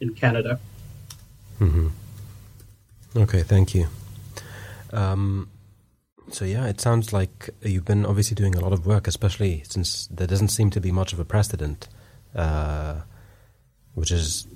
in 0.00 0.14
Canada. 0.14 0.58
Mm-hmm. 1.60 1.88
Okay, 3.16 3.42
thank 3.42 3.74
you. 3.74 3.88
Um, 4.92 5.48
so 6.30 6.44
yeah, 6.44 6.66
it 6.66 6.80
sounds 6.80 7.12
like 7.12 7.50
you've 7.62 7.84
been 7.84 8.06
obviously 8.06 8.34
doing 8.34 8.54
a 8.54 8.60
lot 8.60 8.72
of 8.72 8.86
work, 8.86 9.08
especially 9.08 9.62
since 9.68 10.06
there 10.06 10.26
doesn't 10.26 10.48
seem 10.48 10.70
to 10.70 10.80
be 10.80 10.92
much 10.92 11.12
of 11.12 11.18
a 11.18 11.24
precedent, 11.24 11.88
uh, 12.34 13.00
which 13.94 14.10
is 14.10 14.46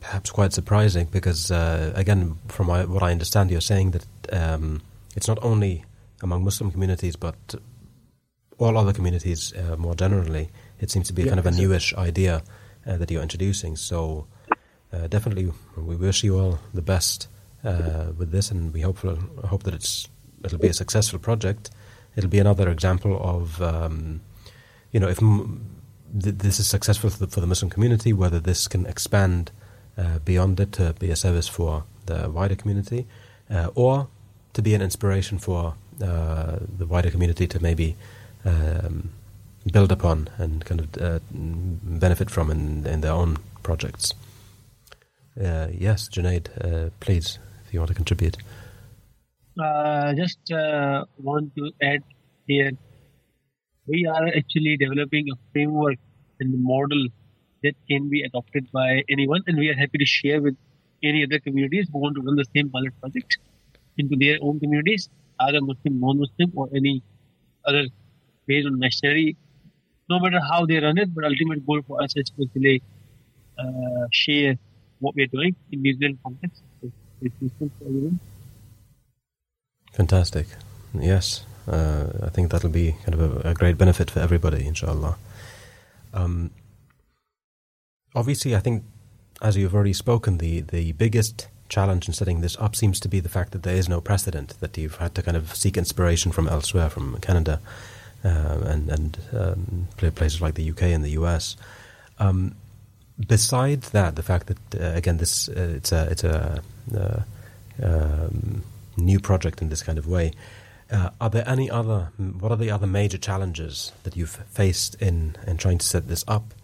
perhaps 0.00 0.30
quite 0.30 0.52
surprising 0.52 1.08
because, 1.10 1.50
uh, 1.50 1.92
again, 1.96 2.36
from 2.48 2.68
what 2.68 3.02
I 3.02 3.10
understand, 3.10 3.50
you're 3.50 3.60
saying 3.60 3.90
that 3.92 4.06
um, 4.32 4.82
it's 5.16 5.26
not 5.26 5.38
only 5.42 5.84
among 6.22 6.44
Muslim 6.44 6.70
communities, 6.70 7.16
but 7.16 7.54
all 8.58 8.76
other 8.76 8.92
communities 8.92 9.52
uh, 9.54 9.76
more 9.76 9.94
generally. 9.94 10.48
It 10.80 10.90
seems 10.90 11.06
to 11.08 11.12
be 11.12 11.22
Yeah, 11.22 11.28
kind 11.28 11.40
of 11.40 11.46
a 11.46 11.50
newish 11.50 11.94
idea 11.94 12.42
uh, 12.86 12.96
that 12.96 13.10
you're 13.10 13.22
introducing. 13.22 13.76
So 13.76 14.26
uh, 14.92 15.06
definitely, 15.08 15.52
we 15.76 15.96
wish 15.96 16.24
you 16.24 16.38
all 16.38 16.58
the 16.74 16.82
best 16.82 17.28
uh, 17.64 18.12
with 18.16 18.30
this, 18.30 18.50
and 18.50 18.72
we 18.72 18.80
hope 18.80 18.98
hope 19.44 19.62
that 19.64 19.74
it's 19.74 20.08
it'll 20.44 20.58
be 20.58 20.68
a 20.68 20.74
successful 20.74 21.18
project. 21.18 21.70
It'll 22.16 22.30
be 22.30 22.38
another 22.38 22.68
example 22.70 23.18
of 23.22 23.60
um, 23.60 24.20
you 24.92 25.00
know 25.00 25.08
if 25.08 25.20
m- 25.22 25.66
th- 26.22 26.36
this 26.38 26.58
is 26.60 26.66
successful 26.66 27.10
for 27.10 27.18
the, 27.18 27.26
for 27.26 27.40
the 27.40 27.46
Muslim 27.46 27.70
community, 27.70 28.12
whether 28.12 28.40
this 28.40 28.68
can 28.68 28.86
expand 28.86 29.50
uh, 29.98 30.18
beyond 30.24 30.60
it 30.60 30.72
to 30.72 30.94
be 30.98 31.10
a 31.10 31.16
service 31.16 31.48
for 31.48 31.84
the 32.06 32.30
wider 32.30 32.54
community, 32.54 33.06
uh, 33.50 33.68
or 33.74 34.08
to 34.52 34.62
be 34.62 34.74
an 34.74 34.80
inspiration 34.82 35.38
for 35.38 35.74
the 35.98 36.86
wider 36.86 37.10
community 37.10 37.46
to 37.46 37.60
maybe 37.60 37.96
um, 38.44 39.10
build 39.72 39.90
upon 39.92 40.28
and 40.38 40.64
kind 40.64 40.80
of 40.80 41.02
uh, 41.02 41.18
benefit 41.30 42.30
from 42.30 42.50
in, 42.50 42.86
in 42.86 43.00
their 43.00 43.12
own 43.12 43.38
projects. 43.62 44.14
Uh, 45.38 45.68
yes, 45.72 46.08
Junaid, 46.08 46.48
uh, 46.64 46.90
please, 47.00 47.38
if 47.64 47.74
you 47.74 47.80
want 47.80 47.88
to 47.88 47.94
contribute. 47.94 48.36
Uh, 49.62 50.12
just 50.14 50.50
uh, 50.52 51.04
want 51.18 51.54
to 51.56 51.70
add 51.82 52.02
here, 52.46 52.72
we 53.86 54.06
are 54.06 54.28
actually 54.28 54.76
developing 54.76 55.26
a 55.30 55.36
framework 55.52 55.98
and 56.40 56.62
model 56.62 57.08
that 57.62 57.74
can 57.88 58.08
be 58.08 58.22
adopted 58.22 58.70
by 58.72 59.02
anyone, 59.08 59.42
and 59.46 59.58
we 59.58 59.68
are 59.68 59.74
happy 59.74 59.98
to 59.98 60.06
share 60.06 60.40
with 60.40 60.56
any 61.02 61.24
other 61.24 61.38
communities 61.38 61.88
who 61.92 61.98
want 61.98 62.14
to 62.16 62.22
run 62.22 62.36
the 62.36 62.44
same 62.54 62.70
pilot 62.70 62.98
project 63.00 63.38
into 63.98 64.16
their 64.16 64.38
own 64.40 64.60
communities, 64.60 65.08
either 65.40 65.60
Muslim, 65.60 66.00
non-Muslim, 66.00 66.52
or 66.54 66.68
any 66.74 67.02
other 67.64 67.86
based 68.46 68.66
on 68.66 68.78
nationality. 68.78 69.36
No 70.08 70.20
matter 70.20 70.40
how 70.40 70.66
they 70.66 70.78
run 70.78 70.98
it, 70.98 71.12
but 71.14 71.24
ultimate 71.24 71.66
goal 71.66 71.82
for 71.86 72.02
us 72.02 72.16
is 72.16 72.30
to 72.30 72.44
actually 72.44 72.82
uh, 73.58 74.06
share 74.12 74.56
what 75.00 75.14
we're 75.14 75.26
doing 75.26 75.56
in 75.72 75.82
New 75.82 75.94
Zealand 75.96 76.18
context. 76.22 76.62
Fantastic. 79.92 80.46
Yes, 80.94 81.44
uh, 81.66 82.06
I 82.22 82.28
think 82.28 82.50
that'll 82.50 82.70
be 82.70 82.96
kind 83.04 83.14
of 83.14 83.44
a, 83.44 83.50
a 83.50 83.54
great 83.54 83.76
benefit 83.76 84.10
for 84.10 84.20
everybody, 84.20 84.66
inshallah. 84.66 85.16
Um, 86.14 86.50
obviously, 88.14 88.54
I 88.54 88.60
think, 88.60 88.84
as 89.42 89.56
you've 89.56 89.74
already 89.74 89.92
spoken, 89.92 90.38
the, 90.38 90.60
the 90.60 90.92
biggest 90.92 91.48
challenge 91.68 92.08
in 92.08 92.14
setting 92.14 92.40
this 92.40 92.56
up 92.58 92.76
seems 92.76 93.00
to 93.00 93.08
be 93.08 93.20
the 93.20 93.28
fact 93.28 93.52
that 93.52 93.62
there 93.62 93.76
is 93.76 93.88
no 93.88 94.00
precedent, 94.00 94.54
that 94.60 94.76
you've 94.76 94.96
had 94.96 95.14
to 95.14 95.22
kind 95.22 95.36
of 95.36 95.54
seek 95.54 95.76
inspiration 95.76 96.32
from 96.32 96.48
elsewhere, 96.48 96.88
from 96.90 97.18
Canada 97.20 97.60
uh, 98.24 98.58
and, 98.64 98.88
and 98.88 99.18
um, 99.32 99.88
places 99.98 100.40
like 100.40 100.54
the 100.54 100.70
UK 100.70 100.82
and 100.82 101.04
the 101.04 101.10
US. 101.10 101.56
Um, 102.18 102.54
besides 103.26 103.90
that, 103.90 104.16
the 104.16 104.22
fact 104.22 104.46
that, 104.46 104.80
uh, 104.80 104.96
again, 104.96 105.18
this 105.18 105.48
uh, 105.48 105.74
it's 105.76 105.92
a, 105.92 106.08
it's 106.10 106.24
a 106.24 106.62
uh, 106.96 107.22
um, 107.82 108.62
new 108.96 109.20
project 109.20 109.62
in 109.62 109.68
this 109.68 109.82
kind 109.82 109.98
of 109.98 110.06
way. 110.06 110.32
Uh, 110.90 111.10
are 111.20 111.30
there 111.30 111.48
any 111.48 111.68
other? 111.70 112.12
What 112.16 112.52
are 112.52 112.56
the 112.56 112.70
other 112.70 112.86
major 112.86 113.18
challenges 113.18 113.92
that 114.04 114.16
you've 114.16 114.36
faced 114.50 114.94
in 114.96 115.36
in 115.46 115.56
trying 115.56 115.78
to 115.78 115.86
set 115.86 116.08
this 116.08 116.24
up? 116.28 116.54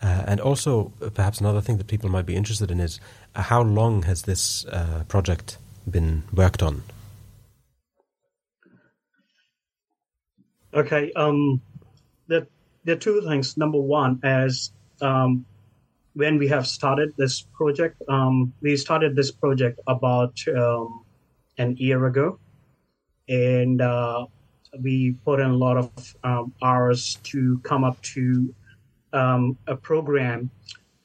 Uh, 0.00 0.24
and 0.26 0.40
also, 0.40 0.92
uh, 1.02 1.10
perhaps 1.10 1.40
another 1.40 1.60
thing 1.60 1.76
that 1.78 1.88
people 1.88 2.08
might 2.08 2.26
be 2.26 2.36
interested 2.36 2.70
in 2.70 2.78
is 2.78 3.00
uh, 3.34 3.42
how 3.42 3.60
long 3.60 4.02
has 4.02 4.22
this 4.22 4.64
uh, 4.66 5.02
project 5.08 5.58
been 5.90 6.22
worked 6.32 6.62
on? 6.62 6.82
Okay. 10.72 11.10
Um, 11.16 11.60
there, 12.28 12.46
there 12.84 12.94
are 12.94 12.98
two 12.98 13.22
things. 13.22 13.56
Number 13.56 13.80
one, 13.80 14.20
as 14.22 14.70
um, 15.00 15.44
when 16.14 16.38
we 16.38 16.46
have 16.48 16.66
started 16.66 17.14
this 17.16 17.42
project, 17.42 18.00
um, 18.08 18.52
we 18.60 18.76
started 18.76 19.16
this 19.16 19.32
project 19.32 19.80
about 19.86 20.38
um, 20.48 21.04
an 21.56 21.76
year 21.76 22.06
ago, 22.06 22.38
and 23.28 23.80
uh, 23.80 24.26
we 24.80 25.12
put 25.24 25.40
in 25.40 25.50
a 25.50 25.56
lot 25.56 25.76
of 25.76 26.16
um, 26.22 26.52
hours 26.62 27.18
to 27.24 27.58
come 27.64 27.82
up 27.82 28.00
to 28.02 28.54
um, 29.12 29.56
a 29.66 29.76
program 29.76 30.50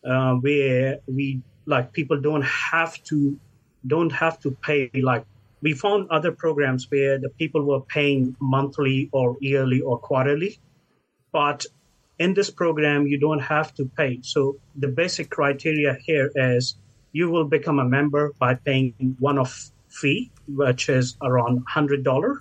uh, 0.04 0.34
where 0.36 1.00
we 1.08 1.42
like 1.66 1.94
people 1.94 2.20
don't 2.20 2.44
have 2.44 3.02
to 3.04 3.40
don't 3.88 4.12
have 4.12 4.40
to 4.42 4.52
pay. 4.52 4.90
Like 4.94 5.26
we 5.62 5.74
found 5.74 6.10
other 6.10 6.32
programs 6.32 6.90
where 6.90 7.18
the 7.18 7.30
people 7.30 7.64
were 7.64 7.82
paying 7.82 8.36
monthly 8.40 9.10
or 9.12 9.38
yearly 9.40 9.82
or 9.82 9.98
quarterly 9.98 10.60
but 11.34 11.66
in 12.20 12.34
this 12.34 12.50
program 12.50 13.08
you 13.08 13.18
don't 13.20 13.40
have 13.40 13.74
to 13.76 13.86
pay. 13.98 14.20
So 14.22 14.58
the 14.76 14.88
basic 14.88 15.30
criteria 15.30 15.98
here 16.06 16.32
is 16.36 16.76
you 17.12 17.30
will 17.30 17.46
become 17.46 17.80
a 17.80 17.86
member 17.86 18.32
by 18.40 18.56
paying 18.56 18.94
one 19.20 19.38
off 19.38 19.72
fee 19.90 20.32
which 20.48 20.90
is 20.90 21.18
around 21.22 21.64
$100 21.68 22.38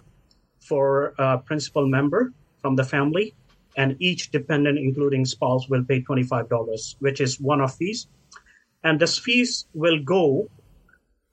for 0.60 1.14
a 1.18 1.38
principal 1.38 1.86
member 1.86 2.32
from 2.60 2.76
the 2.76 2.84
family 2.84 3.34
and 3.76 3.96
each 4.00 4.30
dependent 4.30 4.78
including 4.78 5.24
spouse 5.24 5.68
will 5.68 5.84
pay 5.84 6.02
$25 6.02 6.96
which 7.00 7.20
is 7.20 7.40
one 7.40 7.60
off 7.60 7.76
fees 7.76 8.06
and 8.84 9.00
this 9.00 9.18
fees 9.18 9.66
will 9.74 9.98
go 10.02 10.48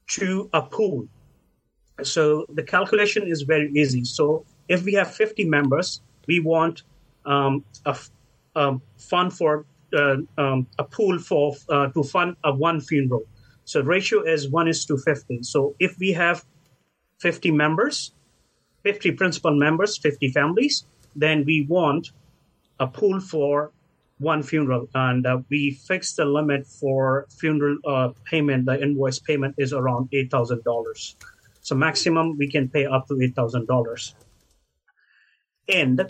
to 0.08 0.50
a 0.54 0.62
pool 0.62 1.08
so 2.04 2.46
the 2.54 2.64
calculation 2.64 3.28
is 3.28 3.42
very 3.44 3.72
easy. 3.76 4.04
So 4.04 4.46
if 4.68 4.84
we 4.84 4.94
have 4.94 5.14
50 5.14 5.46
members, 5.46 6.02
we 6.28 6.40
want 6.40 6.84
um, 7.26 7.64
a, 7.86 7.90
f- 7.90 8.12
um, 8.56 8.82
fund 8.98 9.34
for 9.34 9.66
uh, 9.94 10.18
um, 10.38 10.68
a 10.78 10.84
pool 10.84 11.20
for 11.20 11.56
uh, 11.70 11.88
to 11.90 12.04
fund 12.04 12.36
a 12.44 12.54
one 12.54 12.80
funeral. 12.82 13.24
So 13.66 13.82
ratio 13.82 14.24
is 14.24 14.50
one 14.50 14.68
is 14.68 14.86
to 14.86 14.98
50. 14.98 15.44
So 15.44 15.76
if 15.80 15.98
we 16.00 16.12
have 16.12 16.44
50 17.20 17.52
members, 17.52 18.14
50 18.84 19.12
principal 19.12 19.56
members, 19.56 19.98
50 19.98 20.30
families, 20.30 20.86
then 21.16 21.44
we 21.46 21.66
want 21.68 22.12
a 22.80 22.88
pool 22.88 23.20
for 23.20 23.72
one 24.20 24.44
funeral, 24.44 24.88
and 24.94 25.26
uh, 25.26 25.40
we 25.50 25.72
fixed 25.72 26.18
the 26.18 26.26
limit 26.26 26.68
for 26.68 27.26
funeral 27.30 27.78
uh, 27.88 28.10
payment. 28.26 28.66
The 28.66 28.82
invoice 28.82 29.20
payment 29.20 29.56
is 29.58 29.72
around 29.74 30.10
eight 30.12 30.30
thousand 30.30 30.64
dollars. 30.64 31.16
So 31.62 31.76
maximum 31.76 32.38
we 32.38 32.50
can 32.50 32.70
pay 32.70 32.86
up 32.86 33.08
to 33.08 33.22
eight 33.22 33.36
thousand 33.36 33.68
dollars. 33.68 34.16
And 35.74 36.10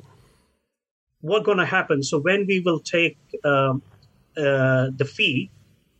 what's 1.22 1.46
going 1.46 1.58
to 1.58 1.66
happen? 1.66 2.02
So 2.02 2.20
when 2.20 2.48
we 2.48 2.62
will 2.62 2.80
take 2.80 3.18
um, 3.44 3.82
uh, 4.38 4.88
the 4.96 5.06
fee, 5.06 5.52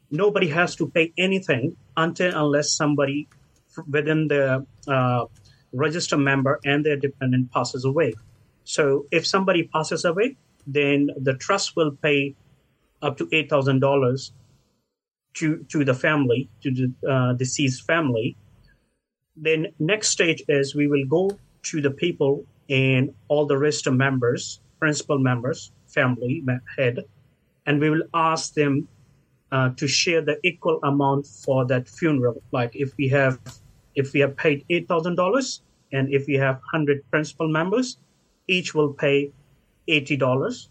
nobody 0.10 0.48
has 0.48 0.76
to 0.78 0.88
pay 0.90 1.14
anything 1.18 1.76
until 1.98 2.36
unless 2.36 2.72
somebody 2.72 3.28
within 3.88 4.28
the 4.28 4.66
uh, 4.88 5.26
register 5.74 6.18
member 6.18 6.60
and 6.66 6.86
their 6.86 6.96
dependent 6.96 7.52
passes 7.52 7.86
away. 7.86 8.14
So 8.64 9.06
if 9.12 9.28
somebody 9.28 9.64
passes 9.64 10.06
away, 10.06 10.38
then 10.68 11.10
the 11.18 11.36
trust 11.36 11.76
will 11.76 11.92
pay 11.92 12.36
up 13.02 13.18
to 13.18 13.28
eight 13.32 13.50
thousand 13.50 13.80
dollars 13.80 14.34
to 15.36 15.66
to 15.70 15.86
the 15.86 15.94
family, 15.94 16.50
to 16.62 16.72
the 16.72 17.10
uh, 17.10 17.34
deceased 17.34 17.86
family, 17.86 18.36
then 19.36 19.68
next 19.80 20.10
stage 20.10 20.44
is 20.48 20.76
we 20.76 20.88
will 20.88 21.06
go 21.06 21.38
to 21.64 21.82
the 21.82 21.92
people 21.92 22.46
and 22.70 23.14
all 23.28 23.46
the 23.46 23.58
rest 23.58 23.88
of 23.88 23.94
members 23.94 24.62
principal 24.80 25.20
members 25.20 25.72
family 25.88 26.44
head 26.78 27.04
and 27.66 27.80
we 27.80 27.90
will 27.90 28.04
ask 28.14 28.54
them 28.54 28.88
uh, 29.52 29.70
to 29.76 29.88
share 29.88 30.22
the 30.22 30.40
equal 30.44 30.80
amount 30.84 31.26
for 31.26 31.66
that 31.66 31.88
funeral. 31.88 32.42
Like 32.52 32.76
if 32.76 32.96
we 32.98 33.08
have 33.10 33.40
if 33.96 34.14
we 34.14 34.20
have 34.22 34.38
paid 34.38 34.66
$8000 34.70 35.62
and 35.92 36.14
if 36.14 36.28
we 36.28 36.36
have 36.36 36.56
100 36.56 37.04
principal 37.10 37.50
members 37.50 37.98
each 38.48 38.74
will 38.74 38.94
pay 38.94 39.32
$80 39.90 40.68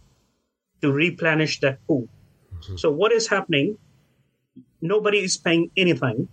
to 0.81 0.93
replenish 0.93 1.61
that 1.61 1.85
pool 1.87 2.09
so 2.77 2.91
what 2.91 3.13
is 3.13 3.29
happening 3.29 3.77
nobody 4.81 5.19
is 5.19 5.37
paying 5.37 5.71
anything 5.77 6.29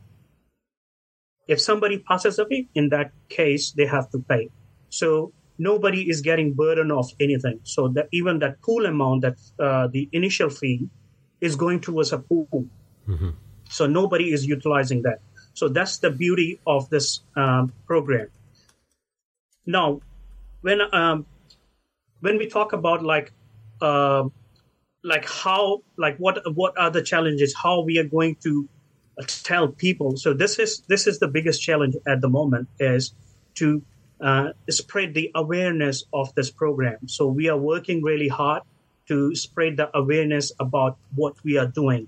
if 1.48 1.62
somebody 1.62 2.00
passes 2.00 2.40
away, 2.40 2.68
in 2.74 2.90
that 2.90 3.12
case, 3.30 3.72
they 3.72 3.86
have 3.86 4.10
to 4.12 4.20
pay. 4.20 4.50
So 4.90 5.32
nobody 5.58 6.10
is 6.10 6.22
getting 6.22 6.54
burden 6.54 6.92
of 6.92 7.12
anything. 7.20 7.60
So 7.64 7.88
that 7.90 8.10
even 8.12 8.40
that 8.40 8.62
pool 8.62 8.86
amount, 8.86 9.22
that 9.22 9.38
uh, 9.60 9.88
the 9.88 10.10
initial 10.12 10.50
fee, 10.50 10.90
is 11.42 11.56
going 11.56 11.82
towards 11.82 12.12
a 12.14 12.18
pool. 12.18 12.66
So 13.70 13.86
nobody 13.86 14.34
is 14.34 14.46
utilizing 14.46 15.04
that. 15.04 15.20
So 15.54 15.68
that's 15.70 16.00
the 16.00 16.10
beauty 16.10 16.60
of 16.66 16.90
this 16.90 17.22
um, 17.36 17.74
program. 17.86 18.28
Now, 19.66 20.02
when 20.62 20.82
um, 20.94 21.26
when 22.26 22.38
we 22.40 22.48
talk 22.48 22.74
about 22.74 23.04
like 23.04 23.32
uh, 23.82 24.24
like 25.04 25.26
how 25.30 25.84
like 25.98 26.18
what 26.18 26.36
what 26.56 26.74
are 26.78 26.90
the 26.90 27.04
challenges? 27.12 27.54
How 27.64 27.82
we 27.82 28.00
are 28.00 28.10
going 28.18 28.36
to 28.48 28.68
tell 29.50 29.70
people 29.70 30.18
so 30.18 30.34
this 30.34 30.60
is 30.60 30.82
this 30.90 31.08
is 31.08 31.20
the 31.20 31.30
biggest 31.30 31.62
challenge 31.68 31.96
at 32.06 32.20
the 32.20 32.28
moment 32.28 32.68
is 32.82 33.14
to 33.60 33.82
uh, 34.20 34.50
spread 34.70 35.14
the 35.14 35.32
awareness 35.36 36.04
of 36.12 36.34
this 36.36 36.50
program. 36.52 37.08
So 37.08 37.28
we 37.28 37.48
are 37.48 37.58
working 37.58 38.04
really 38.04 38.28
hard 38.28 38.64
to 39.08 39.36
spread 39.36 39.78
the 39.78 39.88
awareness 39.98 40.52
about 40.60 40.98
what 41.16 41.36
we 41.46 41.58
are 41.58 41.68
doing. 41.68 42.08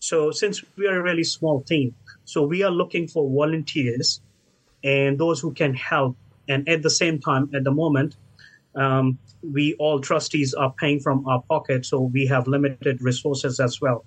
So 0.00 0.30
since 0.32 0.62
we 0.76 0.86
are 0.86 0.98
a 0.98 1.02
really 1.02 1.24
small 1.24 1.62
team, 1.62 1.94
so 2.24 2.42
we 2.42 2.62
are 2.62 2.70
looking 2.70 3.08
for 3.08 3.22
volunteers 3.30 4.20
and 4.82 5.18
those 5.18 5.40
who 5.40 5.52
can 5.54 5.74
help. 5.74 6.16
And 6.48 6.68
at 6.68 6.82
the 6.82 6.90
same 6.90 7.20
time, 7.20 7.50
at 7.54 7.64
the 7.64 7.70
moment, 7.70 8.16
um, 8.76 9.18
we 9.42 9.74
all 9.74 10.00
trustees 10.00 10.54
are 10.54 10.72
paying 10.78 11.00
from 11.00 11.26
our 11.26 11.42
pocket, 11.42 11.86
so 11.86 12.00
we 12.00 12.26
have 12.26 12.46
limited 12.46 13.00
resources 13.02 13.60
as 13.60 13.80
well. 13.80 14.04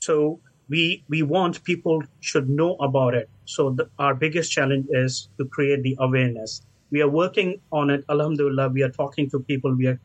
So 0.00 0.40
we 0.68 1.04
we 1.08 1.22
want 1.22 1.62
people 1.64 2.02
should 2.20 2.48
know 2.48 2.76
about 2.76 3.14
it. 3.14 3.28
So 3.44 3.70
the, 3.70 3.88
our 3.98 4.14
biggest 4.14 4.50
challenge 4.50 4.86
is 4.90 5.28
to 5.38 5.44
create 5.46 5.82
the 5.82 5.96
awareness. 6.00 6.62
We 6.90 7.02
are 7.02 7.08
working 7.08 7.60
on 7.72 7.90
it. 7.90 8.04
Alhamdulillah, 8.08 8.70
we 8.70 8.82
are 8.82 8.90
talking 8.90 9.28
to 9.30 9.40
people. 9.40 9.74
We 9.74 9.88
are 9.88 10.00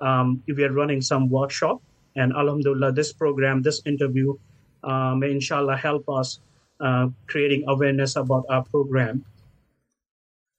um, 0.00 0.42
we 0.46 0.62
are 0.64 0.72
running 0.72 1.00
some 1.02 1.28
workshop, 1.28 1.82
and 2.16 2.32
Alhamdulillah, 2.32 2.92
this 2.92 3.12
program, 3.12 3.62
this 3.62 3.80
interview, 3.86 4.34
uh, 4.82 5.14
may 5.14 5.30
inshallah 5.32 5.76
help 5.76 6.08
us 6.08 6.40
uh, 6.80 7.08
creating 7.26 7.64
awareness 7.68 8.16
about 8.16 8.44
our 8.48 8.62
program. 8.64 9.24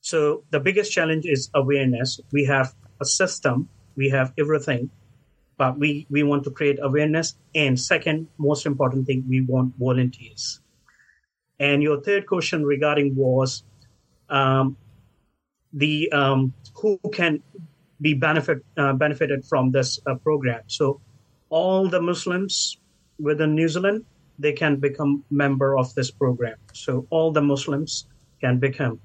So 0.06 0.44
the 0.52 0.60
biggest 0.60 0.92
challenge 0.92 1.26
is 1.26 1.50
awareness. 1.56 2.20
We 2.32 2.46
have 2.46 2.76
a 3.02 3.06
system, 3.06 3.70
we 3.96 4.10
have 4.10 4.34
everything, 4.38 4.92
but 5.58 5.80
we, 5.80 6.06
we 6.12 6.22
want 6.22 6.44
to 6.44 6.52
create 6.52 6.78
awareness. 6.80 7.36
And 7.56 7.80
second, 7.80 8.28
most 8.38 8.68
important 8.68 9.08
thing, 9.08 9.26
we 9.28 9.42
want 9.42 9.74
volunteers. 9.80 10.60
And 11.60 11.82
your 11.82 12.02
third 12.02 12.28
question 12.28 12.64
regarding 12.64 13.16
was 13.16 13.64
um, 14.30 14.78
the 15.74 16.12
um, 16.12 16.54
who 16.76 17.00
can 17.12 17.42
be 18.00 18.14
benefit 18.14 18.64
uh, 18.78 18.94
benefited 18.94 19.44
from 19.44 19.72
this 19.72 20.00
uh, 20.06 20.14
program. 20.22 20.62
So 20.68 21.02
all 21.50 21.90
the 21.90 22.02
Muslims 22.02 22.78
within 23.18 23.56
New 23.56 23.70
Zealand 23.70 24.06
they 24.38 24.54
can 24.54 24.76
become 24.76 25.24
member 25.32 25.78
of 25.78 25.96
this 25.96 26.12
program. 26.12 26.58
So 26.74 27.08
all 27.10 27.32
the 27.32 27.42
Muslims 27.42 28.06
can 28.42 28.60
become, 28.60 29.00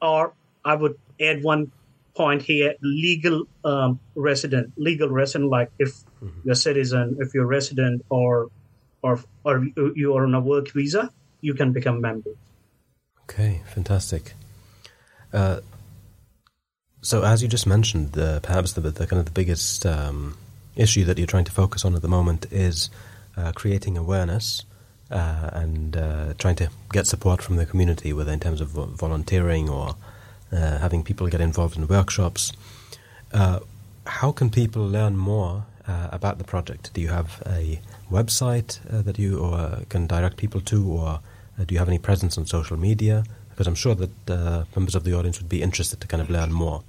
or 0.00 0.34
I 0.68 0.74
would 0.74 0.96
add 1.18 1.42
one 1.42 1.72
point 2.14 2.42
here 2.42 2.74
legal 2.82 3.46
um, 3.64 4.00
resident 4.14 4.72
legal 4.76 5.08
resident 5.08 5.48
like 5.50 5.70
if 5.78 5.90
mm-hmm. 6.22 6.40
you're 6.44 6.52
a 6.52 6.62
citizen 6.68 7.16
if 7.20 7.32
you're 7.32 7.44
a 7.44 7.52
resident 7.58 8.04
or 8.10 8.48
or 9.02 9.20
or 9.44 9.54
you 9.94 10.14
are 10.16 10.24
on 10.24 10.34
a 10.34 10.40
work 10.40 10.66
visa 10.72 11.10
you 11.40 11.54
can 11.54 11.72
become 11.72 12.00
member 12.00 12.32
okay 13.22 13.62
fantastic 13.74 14.34
uh, 15.32 15.60
so 17.00 17.22
as 17.22 17.42
you 17.42 17.48
just 17.48 17.66
mentioned 17.66 18.12
the, 18.12 18.40
perhaps 18.42 18.72
the, 18.72 18.80
the 18.80 19.06
kind 19.06 19.20
of 19.20 19.26
the 19.26 19.36
biggest 19.42 19.86
um, 19.86 20.36
issue 20.74 21.04
that 21.04 21.18
you're 21.18 21.32
trying 21.34 21.44
to 21.44 21.52
focus 21.52 21.84
on 21.84 21.94
at 21.94 22.02
the 22.02 22.08
moment 22.08 22.46
is 22.50 22.90
uh, 23.36 23.52
creating 23.52 23.96
awareness 23.96 24.64
uh, 25.10 25.50
and 25.52 25.96
uh, 25.96 26.34
trying 26.38 26.56
to 26.56 26.68
get 26.92 27.06
support 27.06 27.40
from 27.42 27.56
the 27.56 27.66
community 27.66 28.12
whether 28.12 28.32
in 28.32 28.40
terms 28.40 28.60
of 28.60 28.70
volunteering 29.04 29.68
or 29.68 29.94
uh, 30.52 30.78
having 30.78 31.02
people 31.02 31.26
get 31.28 31.40
involved 31.40 31.76
in 31.76 31.86
workshops. 31.86 32.52
Uh, 33.32 33.60
how 34.06 34.32
can 34.32 34.50
people 34.50 34.86
learn 34.86 35.16
more 35.16 35.64
uh, 35.86 36.08
about 36.10 36.38
the 36.38 36.44
project? 36.44 36.92
Do 36.94 37.00
you 37.00 37.08
have 37.08 37.42
a 37.46 37.80
website 38.10 38.80
that 38.88 39.18
you 39.18 39.38
or 39.38 39.82
can 39.88 40.06
direct 40.06 40.36
people 40.36 40.60
to, 40.62 40.90
or 40.90 41.20
do 41.66 41.74
you 41.74 41.78
have 41.78 41.88
any 41.88 41.98
presence 41.98 42.38
on 42.38 42.46
social 42.46 42.78
media? 42.78 43.24
Because 43.50 43.66
I'm 43.66 43.74
sure 43.74 43.94
that 43.94 44.66
members 44.74 44.94
of 44.94 45.04
the 45.04 45.14
audience 45.14 45.38
would 45.40 45.50
be 45.50 45.60
interested 45.60 46.00
to 46.00 46.06
kind 46.06 46.22
of 46.22 46.30
learn 46.30 46.52
more. 46.52 46.82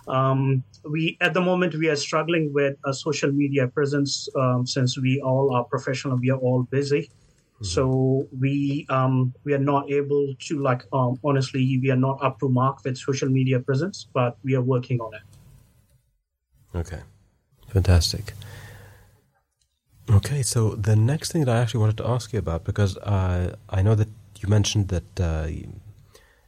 Um, 0.07 0.63
we 0.83 1.17
at 1.21 1.33
the 1.33 1.41
moment 1.41 1.75
we 1.75 1.87
are 1.89 1.95
struggling 1.95 2.51
with 2.53 2.75
a 2.85 2.93
social 2.93 3.31
media 3.31 3.67
presence 3.67 4.27
um, 4.35 4.65
since 4.65 4.97
we 4.97 5.21
all 5.21 5.53
are 5.53 5.63
professional. 5.63 6.17
We 6.17 6.31
are 6.31 6.39
all 6.39 6.63
busy, 6.63 7.03
mm-hmm. 7.03 7.65
so 7.65 8.27
we 8.37 8.87
um, 8.89 9.33
we 9.43 9.53
are 9.53 9.59
not 9.59 9.91
able 9.91 10.33
to 10.47 10.59
like 10.59 10.83
um, 10.91 11.19
honestly 11.23 11.79
we 11.81 11.91
are 11.91 11.95
not 11.95 12.21
up 12.23 12.39
to 12.39 12.49
mark 12.49 12.83
with 12.83 12.97
social 12.97 13.29
media 13.29 13.59
presence, 13.59 14.07
but 14.11 14.37
we 14.43 14.55
are 14.55 14.61
working 14.61 14.99
on 14.99 15.13
it. 15.13 15.21
Okay, 16.75 17.01
fantastic. 17.67 18.33
Okay, 20.09 20.41
so 20.41 20.71
the 20.71 20.95
next 20.95 21.31
thing 21.31 21.45
that 21.45 21.55
I 21.55 21.59
actually 21.59 21.81
wanted 21.81 21.97
to 21.97 22.07
ask 22.07 22.33
you 22.33 22.39
about, 22.39 22.63
because 22.63 22.97
uh, 22.97 23.55
I 23.69 23.81
know 23.81 23.95
that 23.95 24.09
you 24.39 24.49
mentioned 24.49 24.87
that 24.89 25.19
uh, 25.19 25.47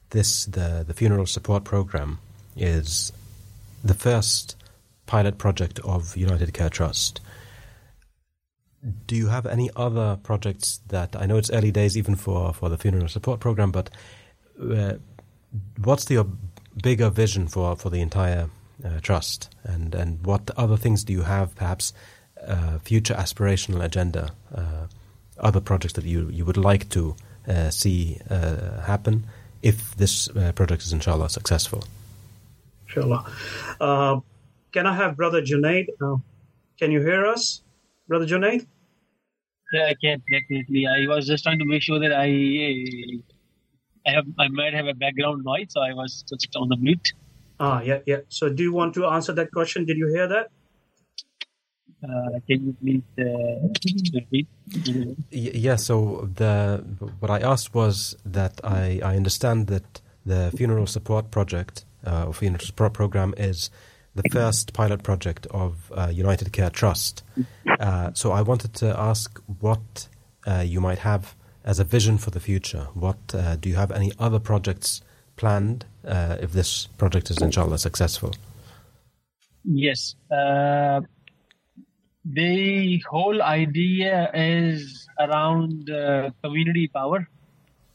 this 0.10 0.46
the 0.46 0.84
the 0.86 0.94
funeral 0.94 1.26
support 1.26 1.63
program 1.63 2.20
is 2.56 3.12
the 3.84 3.94
first 3.94 4.56
pilot 5.06 5.38
project 5.38 5.80
of 5.80 6.18
United 6.18 6.54
Care 6.54 6.70
Trust. 6.70 7.22
Do 9.08 9.16
you 9.16 9.28
have 9.28 9.46
any 9.46 9.70
other 9.76 10.18
projects 10.24 10.82
that 10.89 11.16
I 11.16 11.26
know 11.26 11.38
it's 11.38 11.52
early 11.52 11.72
days 11.72 11.96
even 11.96 12.16
for, 12.16 12.54
for 12.54 12.68
the 12.70 12.78
funeral 12.78 13.08
support 13.08 13.39
program, 13.39 13.72
but 13.72 13.89
uh, 14.62 14.94
what's 15.82 16.06
the 16.06 16.26
bigger 16.82 17.10
vision 17.10 17.48
for, 17.48 17.76
for 17.78 17.89
the 17.89 18.02
entire 18.02 18.50
uh, 18.84 19.00
trust, 19.02 19.50
and 19.63 19.96
and 19.96 20.26
what 20.26 20.50
other 20.58 20.78
things 20.78 21.04
do 21.04 21.13
you 21.13 21.22
have 21.22 21.56
perhaps 21.56 21.94
uh, 22.47 22.79
future 22.79 23.13
aspirational 23.13 23.84
agenda, 23.84 24.32
uh, 24.53 24.88
other 25.39 25.62
projects 25.62 25.93
that 25.93 26.06
you 26.06 26.29
you 26.29 26.45
would 26.45 26.58
like 26.58 26.89
to 26.89 27.15
uh, 27.47 27.69
see 27.69 28.19
uh, 28.29 28.82
happen 28.82 29.25
if 29.62 29.95
this 29.95 30.29
uh, 30.29 30.51
project 30.53 30.84
is 30.84 30.93
inshallah 30.93 31.29
successful? 31.29 31.84
Inshallah. 32.88 33.32
Uh, 33.79 34.19
can 34.71 34.86
I 34.86 34.95
have 34.95 35.15
Brother 35.15 35.41
Junaid? 35.41 35.88
can 36.79 36.91
you 36.91 37.01
hear 37.01 37.25
us, 37.25 37.62
Brother 38.08 38.25
Junaid? 38.25 38.65
Yeah, 39.73 39.86
I 39.88 39.95
can 40.01 40.21
definitely. 40.32 40.88
I 40.88 41.08
was 41.08 41.27
just 41.27 41.43
trying 41.43 41.60
to 41.60 41.65
make 41.65 41.82
sure 41.82 41.99
that 41.99 42.13
I 42.13 42.27
I 44.06 44.12
have 44.12 44.25
I 44.39 44.47
might 44.49 44.73
have 44.73 44.88
a 44.88 44.93
background 44.93 45.43
noise, 45.43 45.67
so 45.69 45.82
I 45.82 45.93
was 45.93 46.23
just 46.29 46.56
on 46.56 46.69
the 46.69 46.77
mute. 46.77 47.13
Ah, 47.60 47.82
yeah, 47.82 47.99
yeah. 48.06 48.21
So, 48.29 48.49
do 48.49 48.63
you 48.63 48.73
want 48.73 48.93
to 48.95 49.06
answer 49.06 49.34
that 49.34 49.51
question? 49.51 49.86
Did 49.86 49.97
you 49.97 50.08
hear 50.08 50.27
that? 50.27 50.51
Uh, 52.04 52.39
can 52.48 52.66
you 52.66 52.76
please 52.82 53.04
uh, 53.18 53.68
repeat? 54.13 54.48
Yeah. 55.32 55.78
So 55.78 56.30
the 56.36 56.84
what 57.20 57.32
I 57.32 57.39
asked 57.39 57.74
was 57.74 58.16
that 58.26 58.60
I, 58.63 59.00
I 59.04 59.16
understand 59.16 59.68
that 59.68 60.02
the 60.26 60.52
funeral 60.56 60.88
support 60.88 61.32
project 61.32 61.86
uh, 62.06 62.26
or 62.28 62.34
funeral 62.34 62.60
support 62.60 62.94
program 62.94 63.34
is 63.38 63.70
the 64.16 64.24
first 64.32 64.74
pilot 64.74 65.04
project 65.04 65.48
of 65.52 65.92
uh, 65.96 66.12
United 66.13 66.52
Care 66.52 66.70
Trust. 66.70 67.24
Uh, 67.80 68.12
so 68.13 68.32
I 68.32 68.42
wanted 68.42 68.74
to 68.76 69.00
ask 69.00 69.42
what 69.60 70.08
uh, 70.46 70.63
you 70.66 70.82
might 70.82 71.00
have 71.00 71.36
as 71.63 71.80
a 71.80 71.84
vision 71.84 72.18
for 72.18 72.30
the 72.30 72.39
future. 72.39 72.88
What 72.94 73.28
do 73.62 73.70
you 73.70 73.76
have 73.76 73.92
any 73.92 74.12
other 74.20 74.39
projects 74.39 75.02
planned 75.38 75.86
if 76.04 76.52
this 76.52 76.88
project 76.98 77.32
is 77.32 77.42
inshallah 77.42 77.78
successful? 77.78 78.34
Yes 79.63 80.16
the 82.25 83.01
whole 83.09 83.41
idea 83.41 84.32
is 84.34 85.07
around 85.19 85.89
uh, 85.89 86.32
community 86.43 86.88
power 86.88 87.28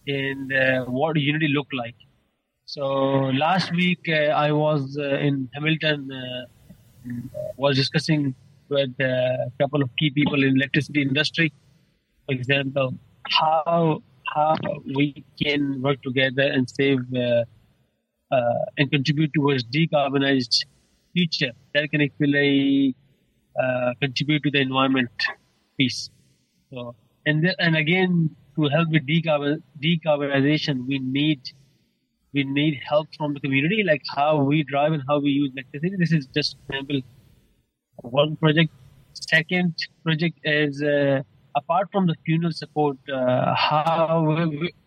and 0.06 0.52
uh, 0.52 0.84
what 0.84 1.16
unity 1.18 1.48
look 1.48 1.68
like. 1.72 1.94
So 2.66 2.84
last 3.44 3.72
week 3.72 4.00
uh, 4.08 4.32
I 4.46 4.52
was 4.52 4.98
uh, 5.00 5.16
in 5.16 5.48
Hamilton, 5.54 6.10
uh, 6.12 6.44
was 7.56 7.76
discussing 7.76 8.34
with 8.68 8.90
a 9.00 9.50
couple 9.60 9.82
of 9.82 9.88
key 9.98 10.10
people 10.10 10.42
in 10.44 10.56
electricity 10.56 11.00
industry. 11.02 11.52
For 12.26 12.34
example, 12.34 12.94
how 13.30 14.02
how 14.34 14.56
we 14.94 15.24
can 15.42 15.80
work 15.80 16.02
together 16.02 16.42
and 16.42 16.68
save 16.68 16.98
uh, 17.14 17.44
and 18.76 18.90
contribute 18.90 19.32
towards 19.32 19.64
decarbonized 19.64 20.66
future 21.14 21.52
that 21.72 21.90
can 21.90 22.02
actually 22.02 22.94
uh, 23.62 23.92
contribute 24.00 24.42
to 24.44 24.50
the 24.50 24.60
environment 24.60 25.10
piece. 25.76 26.10
So, 26.72 26.94
and 27.26 27.44
the, 27.44 27.54
and 27.60 27.76
again, 27.76 28.30
to 28.56 28.68
help 28.68 28.88
with 28.90 29.06
decarbon, 29.06 29.62
decarbonization, 29.82 30.86
we 30.86 30.98
need 30.98 31.40
we 32.34 32.44
need 32.44 32.78
help 32.86 33.08
from 33.16 33.34
the 33.34 33.40
community, 33.40 33.82
like 33.82 34.02
how 34.14 34.36
we 34.42 34.62
drive 34.62 34.92
and 34.92 35.02
how 35.08 35.18
we 35.18 35.30
use 35.30 35.50
electricity. 35.54 35.96
This 35.98 36.12
is 36.12 36.26
just 36.26 36.56
example 36.68 37.00
one 38.02 38.36
project. 38.36 38.70
Second 39.14 39.74
project 40.04 40.38
is 40.44 40.82
uh, 40.82 41.22
apart 41.56 41.88
from 41.90 42.06
the 42.06 42.14
funeral 42.24 42.52
support, 42.52 42.96
uh, 43.12 43.54
how 43.54 44.24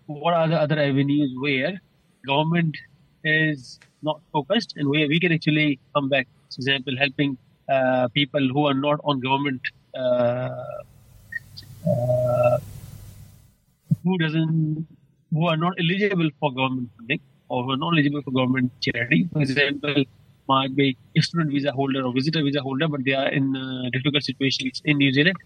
what 0.06 0.34
are 0.34 0.48
the 0.48 0.60
other 0.60 0.80
avenues 0.80 1.32
where 1.40 1.80
government 2.26 2.76
is 3.24 3.80
not 4.02 4.22
focused 4.32 4.74
and 4.78 4.90
where 4.90 5.08
we 5.08 5.20
can 5.20 5.32
actually 5.32 5.80
come 5.96 6.10
back? 6.10 6.28
For 6.50 6.60
example, 6.60 6.96
helping 6.98 7.38
uh, 7.72 8.08
people 8.20 8.48
who 8.54 8.66
are 8.70 8.74
not 8.74 9.00
on 9.04 9.20
government, 9.20 9.62
uh, 9.96 10.50
uh, 11.90 12.58
who 14.04 14.18
doesn't, 14.18 14.88
who 15.32 15.48
are 15.48 15.58
not 15.58 15.74
eligible 15.80 16.30
for 16.40 16.52
government 16.54 16.90
funding 16.98 17.22
or 17.50 17.64
who 17.64 17.72
are 17.72 17.78
not 17.78 17.94
eligible 17.94 18.22
for 18.24 18.32
government 18.32 18.72
charity. 18.82 19.28
For 19.32 19.42
example, 19.42 20.04
might 20.48 20.76
be 20.76 20.98
student 21.20 21.52
visa 21.52 21.72
holder 21.72 22.04
or 22.04 22.14
visitor 22.14 22.44
visa 22.44 22.62
holder, 22.62 22.88
but 22.88 23.06
they 23.06 23.14
are 23.14 23.30
in 23.30 23.56
uh, 23.56 23.90
difficult 23.94 24.24
situations 24.24 24.82
in 24.86 24.98
New 24.98 25.14
Zealand. 25.14 25.38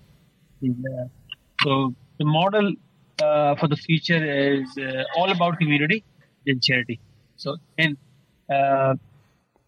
And, 0.61 0.85
so 1.61 1.93
the 2.17 2.25
model 2.25 2.73
uh, 3.21 3.55
for 3.55 3.67
the 3.67 3.75
future 3.75 4.23
is 4.53 4.67
all 5.17 5.31
about 5.31 5.57
community 5.59 6.03
and 6.47 6.61
charity. 6.61 6.99
So 7.37 7.57
and 7.77 7.97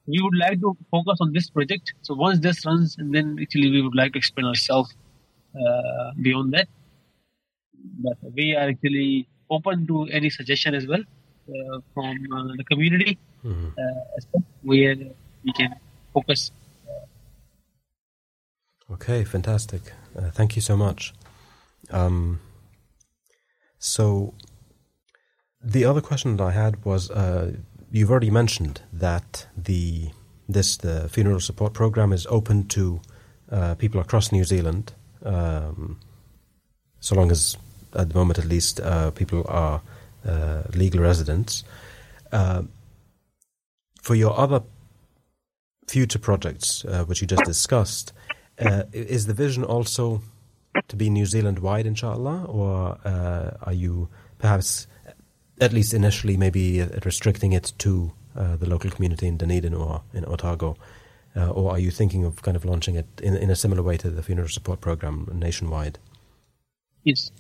we 0.07 0.21
would 0.21 0.37
like 0.37 0.59
to 0.61 0.75
focus 0.89 1.17
on 1.21 1.33
this 1.33 1.49
project. 1.49 1.93
So 2.01 2.15
once 2.15 2.39
this 2.39 2.65
runs, 2.65 2.97
and 2.97 3.13
then 3.13 3.37
actually 3.41 3.69
we 3.69 3.81
would 3.81 3.95
like 3.95 4.13
to 4.13 4.19
expand 4.19 4.47
ourselves 4.47 4.95
uh, 5.55 6.11
beyond 6.21 6.53
that. 6.53 6.67
But 7.99 8.17
we 8.35 8.55
are 8.55 8.69
actually 8.69 9.27
open 9.49 9.87
to 9.87 10.05
any 10.05 10.29
suggestion 10.29 10.73
as 10.75 10.87
well 10.87 11.01
uh, 11.01 11.79
from 11.93 12.17
uh, 12.31 12.55
the 12.57 12.63
community 12.63 13.17
Mhm. 13.43 13.71
uh, 13.77 14.17
as 14.17 14.27
well, 14.31 14.43
where 14.63 14.95
we 15.43 15.53
can 15.53 15.75
focus. 16.13 16.51
Okay, 18.89 19.23
fantastic. 19.25 19.81
Uh, 20.15 20.31
thank 20.31 20.55
you 20.55 20.61
so 20.61 20.77
much. 20.77 21.13
Um, 21.91 22.39
so, 23.79 24.33
the 25.61 25.83
other 25.85 26.01
question 26.01 26.37
that 26.37 26.43
I 26.43 26.51
had 26.51 26.85
was 26.85 27.11
uh, 27.11 27.51
you've 27.91 28.11
already 28.11 28.29
mentioned 28.29 28.81
that 28.93 29.47
the 29.55 30.09
this 30.49 30.77
the 30.77 31.09
funeral 31.09 31.39
support 31.39 31.73
program 31.73 32.13
is 32.13 32.25
open 32.27 32.67
to 32.67 33.01
uh, 33.51 33.75
people 33.75 33.99
across 33.99 34.31
New 34.31 34.43
Zealand, 34.43 34.93
um, 35.23 35.99
so 36.99 37.15
long 37.15 37.31
as 37.31 37.57
at 37.93 38.09
the 38.09 38.15
moment 38.15 38.39
at 38.39 38.45
least 38.45 38.79
uh, 38.79 39.11
people 39.11 39.45
are 39.47 39.81
uh, 40.27 40.63
legal 40.73 41.01
residents. 41.01 41.63
Uh, 42.31 42.63
for 44.01 44.15
your 44.15 44.37
other 44.37 44.61
future 45.87 46.19
projects, 46.19 46.85
uh, 46.85 47.03
which 47.05 47.21
you 47.21 47.27
just 47.27 47.43
discussed, 47.43 48.13
uh, 48.59 48.83
is 48.91 49.25
the 49.25 49.33
vision 49.33 49.63
also 49.63 50.21
to 50.87 50.95
be 50.95 51.09
New 51.09 51.25
Zealand 51.25 51.59
wide, 51.59 51.85
inshallah, 51.85 52.45
or 52.45 52.97
are 53.03 53.73
you 53.73 54.09
perhaps, 54.37 54.87
at 55.59 55.73
least 55.73 55.93
initially, 55.93 56.37
maybe 56.37 56.81
uh, 56.81 56.87
restricting 57.05 57.53
it 57.53 57.73
to 57.79 58.11
uh, 58.35 58.55
the 58.57 58.69
local 58.69 58.91
community 58.91 59.27
in 59.27 59.37
Dunedin 59.37 59.73
or 59.73 60.01
in 60.13 60.25
Otago? 60.25 60.77
Uh, 61.35 61.49
or 61.51 61.71
are 61.71 61.79
you 61.79 61.91
thinking 61.91 62.25
of 62.25 62.41
kind 62.41 62.57
of 62.57 62.65
launching 62.65 62.95
it 62.95 63.05
in, 63.21 63.35
in 63.35 63.49
a 63.49 63.55
similar 63.55 63.83
way 63.83 63.97
to 63.97 64.09
the 64.09 64.23
funeral 64.23 64.47
support 64.49 64.81
program 64.81 65.27
nationwide? 65.33 65.99
Yes, 67.03 67.31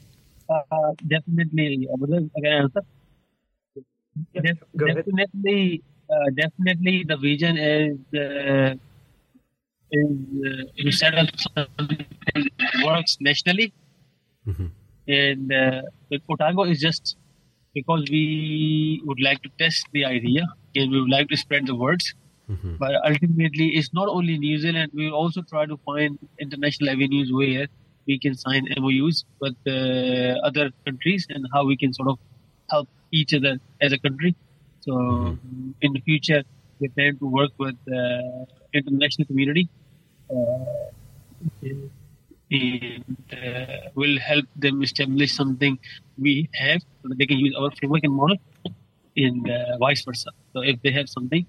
uh, 0.49 0.93
definitely. 1.07 1.87
I 1.91 1.95
would 1.97 2.29
I 2.37 2.39
can 2.41 2.51
answer. 2.63 2.81
Def- 4.33 4.57
go 4.75 4.85
ahead. 4.85 4.97
definitely, 4.97 5.83
uh, 6.09 6.29
definitely, 6.35 7.05
the 7.07 7.17
vision 7.17 7.57
is 7.57 7.97
uh, 8.13 8.75
is 9.91 10.17
uh, 10.45 10.63
to 10.83 10.91
set 10.91 11.15
up 11.15 11.27
something 11.39 12.05
that 12.59 12.85
works 12.85 13.17
nationally, 13.19 13.73
Mhm. 14.47 14.69
and 15.07 15.51
uh, 15.53 15.81
Otago 16.29 16.63
is 16.63 16.79
just 16.79 17.15
because 17.77 18.05
we 18.09 19.01
would 19.05 19.21
like 19.27 19.41
to 19.47 19.51
test 19.63 19.87
the 19.97 20.05
idea 20.05 20.45
and 20.75 20.91
we 20.91 21.01
would 21.01 21.13
like 21.17 21.29
to 21.33 21.37
spread 21.43 21.67
the 21.71 21.75
words. 21.83 22.13
Mhm. 22.49 22.77
But 22.83 22.93
ultimately, 23.09 23.67
it's 23.79 23.91
not 23.99 24.11
only 24.17 24.37
New 24.37 24.57
Zealand. 24.65 24.91
We 25.01 25.09
also 25.21 25.43
try 25.53 25.65
to 25.71 25.77
find 25.89 26.17
international 26.45 26.91
avenues 26.95 27.33
where 27.39 27.67
we 28.07 28.17
can 28.25 28.35
sign 28.43 28.69
MOUs 28.77 29.23
with 29.41 29.57
uh, 29.67 30.33
other 30.49 30.67
countries 30.85 31.25
and 31.29 31.49
how 31.53 31.65
we 31.71 31.77
can 31.81 31.93
sort 31.93 32.09
of 32.13 32.19
help 32.71 32.87
each 33.21 33.33
other 33.39 33.57
as 33.81 33.97
a 33.97 33.99
country. 34.05 34.35
So 34.87 35.37
in 35.81 35.93
the 35.93 36.01
future, 36.11 36.43
we 36.79 36.87
plan 36.89 37.17
to 37.19 37.27
work 37.39 37.51
with 37.59 37.75
the 37.85 38.03
international 38.73 39.25
community 39.25 39.67
uh, 40.29 40.65
and 42.51 43.17
uh, 43.33 43.89
will 43.95 44.17
help 44.19 44.45
them 44.55 44.81
establish 44.81 45.33
something 45.33 45.77
we 46.17 46.49
have 46.53 46.81
so 47.01 47.09
they 47.17 47.25
can 47.25 47.39
use 47.39 47.55
our 47.59 47.71
framework 47.71 48.03
and 48.03 48.13
model 48.13 48.37
and 49.15 49.49
uh, 49.49 49.77
vice 49.77 50.03
versa. 50.03 50.29
So 50.53 50.61
if 50.61 50.81
they 50.81 50.91
have 50.91 51.09
something, 51.09 51.45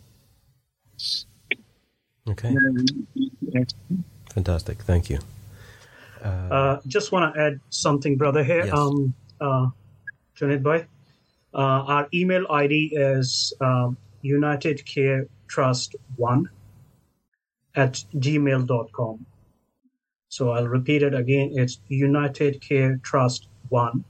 Okay, 2.28 2.54
fantastic. 4.34 4.82
Thank 4.82 5.10
you. 5.10 5.18
Uh, 6.24 6.54
Uh, 6.54 6.80
just 6.86 7.12
want 7.12 7.34
to 7.34 7.40
add 7.40 7.60
something, 7.70 8.16
brother. 8.16 8.42
Here, 8.44 8.64
Yes. 8.66 8.74
um, 8.74 9.14
uh, 9.40 9.70
Bhai. 10.40 10.86
Uh, 11.54 11.80
our 11.94 12.08
email 12.14 12.46
ID 12.50 12.90
is 12.94 13.52
um, 13.60 13.96
United 14.22 14.84
Care 14.84 15.26
Trust 15.48 15.96
One 16.16 16.50
at 17.74 18.04
gmail.com. 18.16 19.26
So 20.28 20.50
I'll 20.50 20.68
repeat 20.68 21.02
it 21.02 21.14
again. 21.14 21.52
It's 21.54 21.80
United 21.88 22.60
Care 22.60 23.00
Trust 23.02 23.48
One 23.70 24.04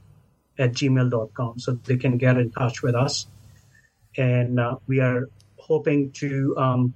at 0.57 0.73
gmail.com. 0.73 1.59
So 1.59 1.73
they 1.85 1.97
can 1.97 2.17
get 2.17 2.37
in 2.37 2.51
touch 2.51 2.83
with 2.83 2.95
us. 2.95 3.27
And 4.17 4.59
uh, 4.59 4.77
we 4.87 4.99
are 4.99 5.29
hoping 5.57 6.11
to 6.13 6.55
um, 6.57 6.93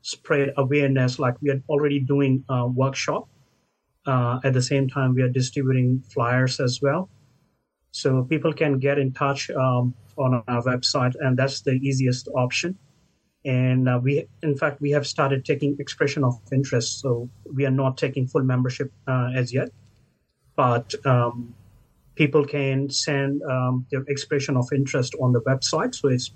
spread 0.00 0.54
awareness 0.56 1.18
like 1.18 1.40
we 1.42 1.50
are 1.50 1.62
already 1.68 1.98
doing 2.00 2.44
a 2.48 2.66
workshop 2.66 3.28
uh, 4.06 4.40
at 4.44 4.52
the 4.52 4.62
same 4.62 4.88
time, 4.88 5.14
we 5.14 5.22
are 5.22 5.28
distributing 5.28 6.02
flyers 6.12 6.60
as 6.60 6.80
well. 6.82 7.08
So 7.92 8.24
people 8.24 8.52
can 8.52 8.78
get 8.78 8.98
in 8.98 9.12
touch 9.12 9.50
um, 9.50 9.94
on 10.16 10.42
our 10.48 10.62
website, 10.62 11.14
and 11.20 11.36
that's 11.36 11.60
the 11.60 11.72
easiest 11.72 12.28
option. 12.34 12.76
And 13.44 13.88
uh, 13.88 14.00
we, 14.02 14.26
in 14.42 14.56
fact, 14.56 14.80
we 14.80 14.90
have 14.92 15.06
started 15.06 15.44
taking 15.44 15.76
expression 15.78 16.24
of 16.24 16.40
interest. 16.52 17.00
So 17.00 17.28
we 17.52 17.66
are 17.66 17.70
not 17.70 17.96
taking 17.98 18.26
full 18.26 18.44
membership 18.44 18.92
uh, 19.06 19.30
as 19.34 19.52
yet, 19.52 19.70
but 20.56 20.94
um, 21.04 21.54
people 22.14 22.44
can 22.44 22.88
send 22.88 23.42
um, 23.42 23.86
their 23.90 24.02
expression 24.08 24.56
of 24.56 24.66
interest 24.72 25.14
on 25.20 25.32
the 25.32 25.40
website. 25.42 25.94
So 25.94 26.08
it's 26.08 26.32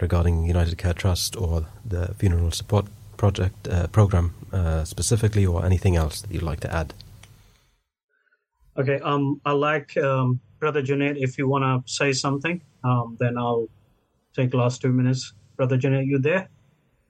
regarding 0.00 0.46
United 0.46 0.78
Care 0.78 0.94
Trust 0.94 1.36
or 1.36 1.66
the 1.84 2.14
funeral 2.14 2.50
support 2.50 2.86
project 3.16 3.68
uh, 3.68 3.86
program 3.88 4.34
uh, 4.52 4.84
specifically, 4.84 5.44
or 5.44 5.64
anything 5.64 5.96
else 5.96 6.22
that 6.22 6.32
you'd 6.32 6.42
like 6.42 6.60
to 6.60 6.72
add? 6.72 6.94
Okay, 8.78 8.98
um, 9.00 9.40
I 9.44 9.52
like 9.52 9.96
um, 9.98 10.40
Brother 10.60 10.82
Junaid. 10.82 11.16
If 11.16 11.38
you 11.38 11.48
want 11.48 11.64
to 11.64 11.92
say 11.92 12.12
something, 12.12 12.60
um, 12.84 13.16
then 13.18 13.38
I'll 13.38 13.68
take 14.36 14.54
last 14.54 14.82
two 14.82 14.92
minutes. 14.92 15.32
Brother 15.56 15.76
Junaid, 15.76 16.06
you 16.06 16.18
there? 16.18 16.48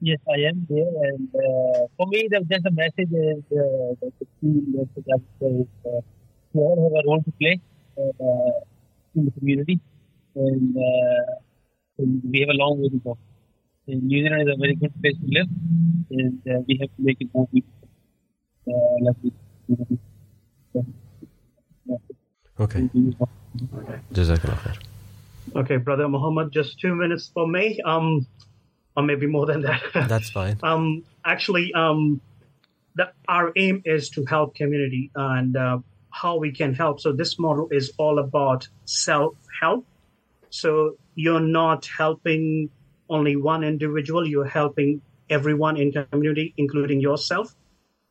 Yes, 0.00 0.18
I 0.34 0.38
am 0.48 0.66
here, 0.66 0.88
and 1.08 1.28
uh, 1.34 1.86
for 1.96 2.06
me, 2.06 2.26
the, 2.30 2.40
just 2.50 2.64
a 2.64 2.70
message 2.70 3.12
is 3.12 3.44
uh, 3.52 3.92
that 4.00 4.12
the 4.18 4.26
key 4.40 4.62
message 4.72 5.04
is 5.06 5.66
uh, 5.84 6.00
we 6.54 6.62
all 6.62 6.78
have 6.84 7.04
a 7.04 7.06
role 7.06 7.22
to 7.22 7.32
play 7.32 7.60
uh, 7.98 8.60
in 9.14 9.26
the 9.26 9.30
community, 9.32 9.78
and, 10.34 10.74
uh, 10.74 11.34
and 11.98 12.22
we 12.32 12.40
have 12.40 12.48
a 12.48 12.54
long 12.54 12.80
way 12.80 12.88
to 12.88 12.96
go. 12.96 13.18
And 13.88 14.04
New 14.04 14.22
Zealand 14.22 14.48
is 14.48 14.54
a 14.54 14.58
very 14.58 14.74
good 14.74 14.94
place 15.02 15.16
to 15.18 15.26
live, 15.26 15.48
and 16.10 16.40
uh, 16.48 16.60
we 16.66 16.78
have 16.80 16.88
to 16.96 17.02
make 17.02 17.18
it 17.20 17.28
more 17.34 17.46
beautiful. 17.52 17.88
Uh, 18.66 19.04
like 19.04 19.16
we, 19.22 19.32
Okay. 22.60 22.88
Jazakallah 24.12 24.58
khair. 24.62 24.76
Okay, 25.56 25.78
Brother 25.78 26.08
Muhammad, 26.08 26.52
just 26.52 26.78
two 26.78 26.94
minutes 26.94 27.30
for 27.32 27.46
me. 27.46 27.80
Um, 27.84 28.26
or 28.96 29.02
maybe 29.02 29.26
more 29.26 29.46
than 29.46 29.62
that. 29.62 29.82
That's 30.08 30.30
fine. 30.30 30.58
um, 30.62 31.02
actually, 31.24 31.72
um, 31.74 32.20
the, 32.96 33.10
our 33.28 33.52
aim 33.56 33.82
is 33.84 34.10
to 34.10 34.24
help 34.26 34.54
community 34.54 35.10
and 35.14 35.56
uh, 35.56 35.78
how 36.10 36.36
we 36.36 36.52
can 36.52 36.74
help. 36.74 37.00
So 37.00 37.12
this 37.12 37.38
model 37.38 37.68
is 37.70 37.92
all 37.98 38.18
about 38.18 38.68
self 38.84 39.34
help. 39.60 39.86
So 40.50 40.96
you're 41.14 41.40
not 41.40 41.86
helping 41.86 42.68
only 43.08 43.36
one 43.36 43.64
individual; 43.64 44.26
you're 44.26 44.52
helping 44.60 45.00
everyone 45.30 45.76
in 45.76 45.92
community, 45.92 46.52
including 46.56 47.00
yourself. 47.00 47.54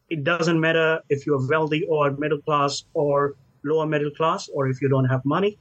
It 0.09 0.23
doesn't 0.23 0.59
matter 0.59 1.01
if 1.09 1.27
you're 1.27 1.45
wealthy 1.47 1.85
or 1.87 2.11
middle 2.11 2.41
class 2.41 2.83
or 2.93 3.35
lower 3.63 3.85
middle 3.85 4.11
class, 4.11 4.49
or 4.53 4.67
if 4.67 4.81
you 4.81 4.89
don't 4.89 5.05
have 5.05 5.23
money. 5.25 5.57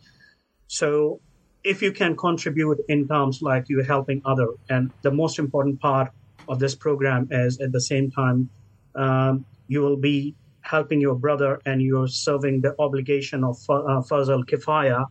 So 0.67 1.21
if 1.65 1.83
you 1.83 1.93
can 1.93 2.17
contribute 2.17 2.81
in 2.89 3.09
terms 3.09 3.43
like 3.43 3.69
you're 3.69 3.85
helping 3.85 4.23
other 4.25 4.49
and 4.69 4.91
the 5.03 5.11
most 5.11 5.39
important 5.39 5.81
part 5.81 6.11
of 6.49 6.59
this 6.59 6.75
program 6.75 7.29
is 7.31 7.61
at 7.61 7.73
the 7.73 7.81
same 7.81 8.11
time 8.11 8.49
um, 8.95 9.45
you 9.67 9.81
will 9.81 9.97
be 9.97 10.35
helping 10.61 11.01
your 11.01 11.15
brother 11.15 11.61
and 11.67 11.83
you're 11.83 12.09
serving 12.09 12.61
the 12.61 12.75
obligation 12.79 13.45
of 13.45 13.57
uh, 13.69 14.03
kifaya 14.51 15.07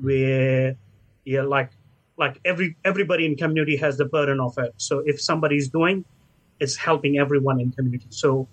where 0.00 0.76
yeah 1.24 1.42
like 1.42 1.70
like 2.16 2.40
every 2.44 2.76
everybody 2.84 3.26
in 3.26 3.36
community 3.36 3.76
has 3.76 3.96
the 3.96 4.04
burden 4.04 4.40
of 4.40 4.56
it 4.58 4.72
so 4.76 5.02
if 5.04 5.20
somebody's 5.20 5.68
doing 5.68 6.04
it's 6.60 6.76
helping 6.76 7.18
everyone 7.18 7.60
in 7.60 7.70
community 7.72 8.06
so 8.10 8.46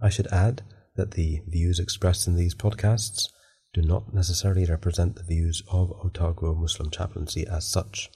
I 0.00 0.10
should 0.10 0.26
add 0.28 0.62
that 0.96 1.12
the 1.12 1.40
views 1.46 1.78
expressed 1.78 2.26
in 2.26 2.36
these 2.36 2.54
podcasts 2.54 3.28
do 3.76 3.82
not 3.82 4.14
necessarily 4.14 4.64
represent 4.64 5.16
the 5.16 5.22
views 5.22 5.62
of 5.70 5.92
Otago 6.02 6.54
Muslim 6.54 6.88
Chaplaincy 6.90 7.46
as 7.46 7.66
such. 7.66 8.10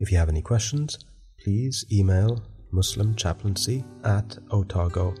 If 0.00 0.10
you 0.10 0.16
have 0.16 0.30
any 0.30 0.40
questions, 0.40 0.98
please 1.38 1.84
email 1.92 2.42
muslimchaplaincy 2.72 3.84
at 4.04 4.38
otago.ac.nz. 4.50 5.20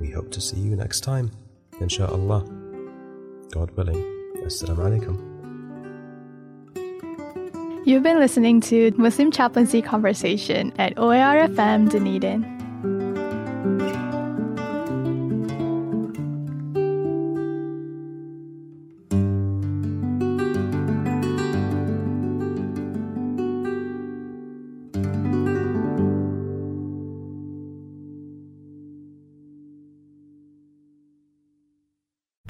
We 0.00 0.10
hope 0.10 0.30
to 0.32 0.40
see 0.42 0.60
you 0.60 0.76
next 0.76 1.00
time, 1.00 1.30
insha'Allah. 1.80 2.42
God 3.50 3.70
willing. 3.70 4.04
Assalamu 4.44 4.84
alaikum. 4.90 5.16
You've 7.86 8.02
been 8.02 8.18
listening 8.18 8.60
to 8.62 8.92
Muslim 8.98 9.30
Chaplaincy 9.30 9.80
Conversation 9.80 10.74
at 10.78 10.94
OARFM 10.96 11.88
Dunedin. 11.90 12.61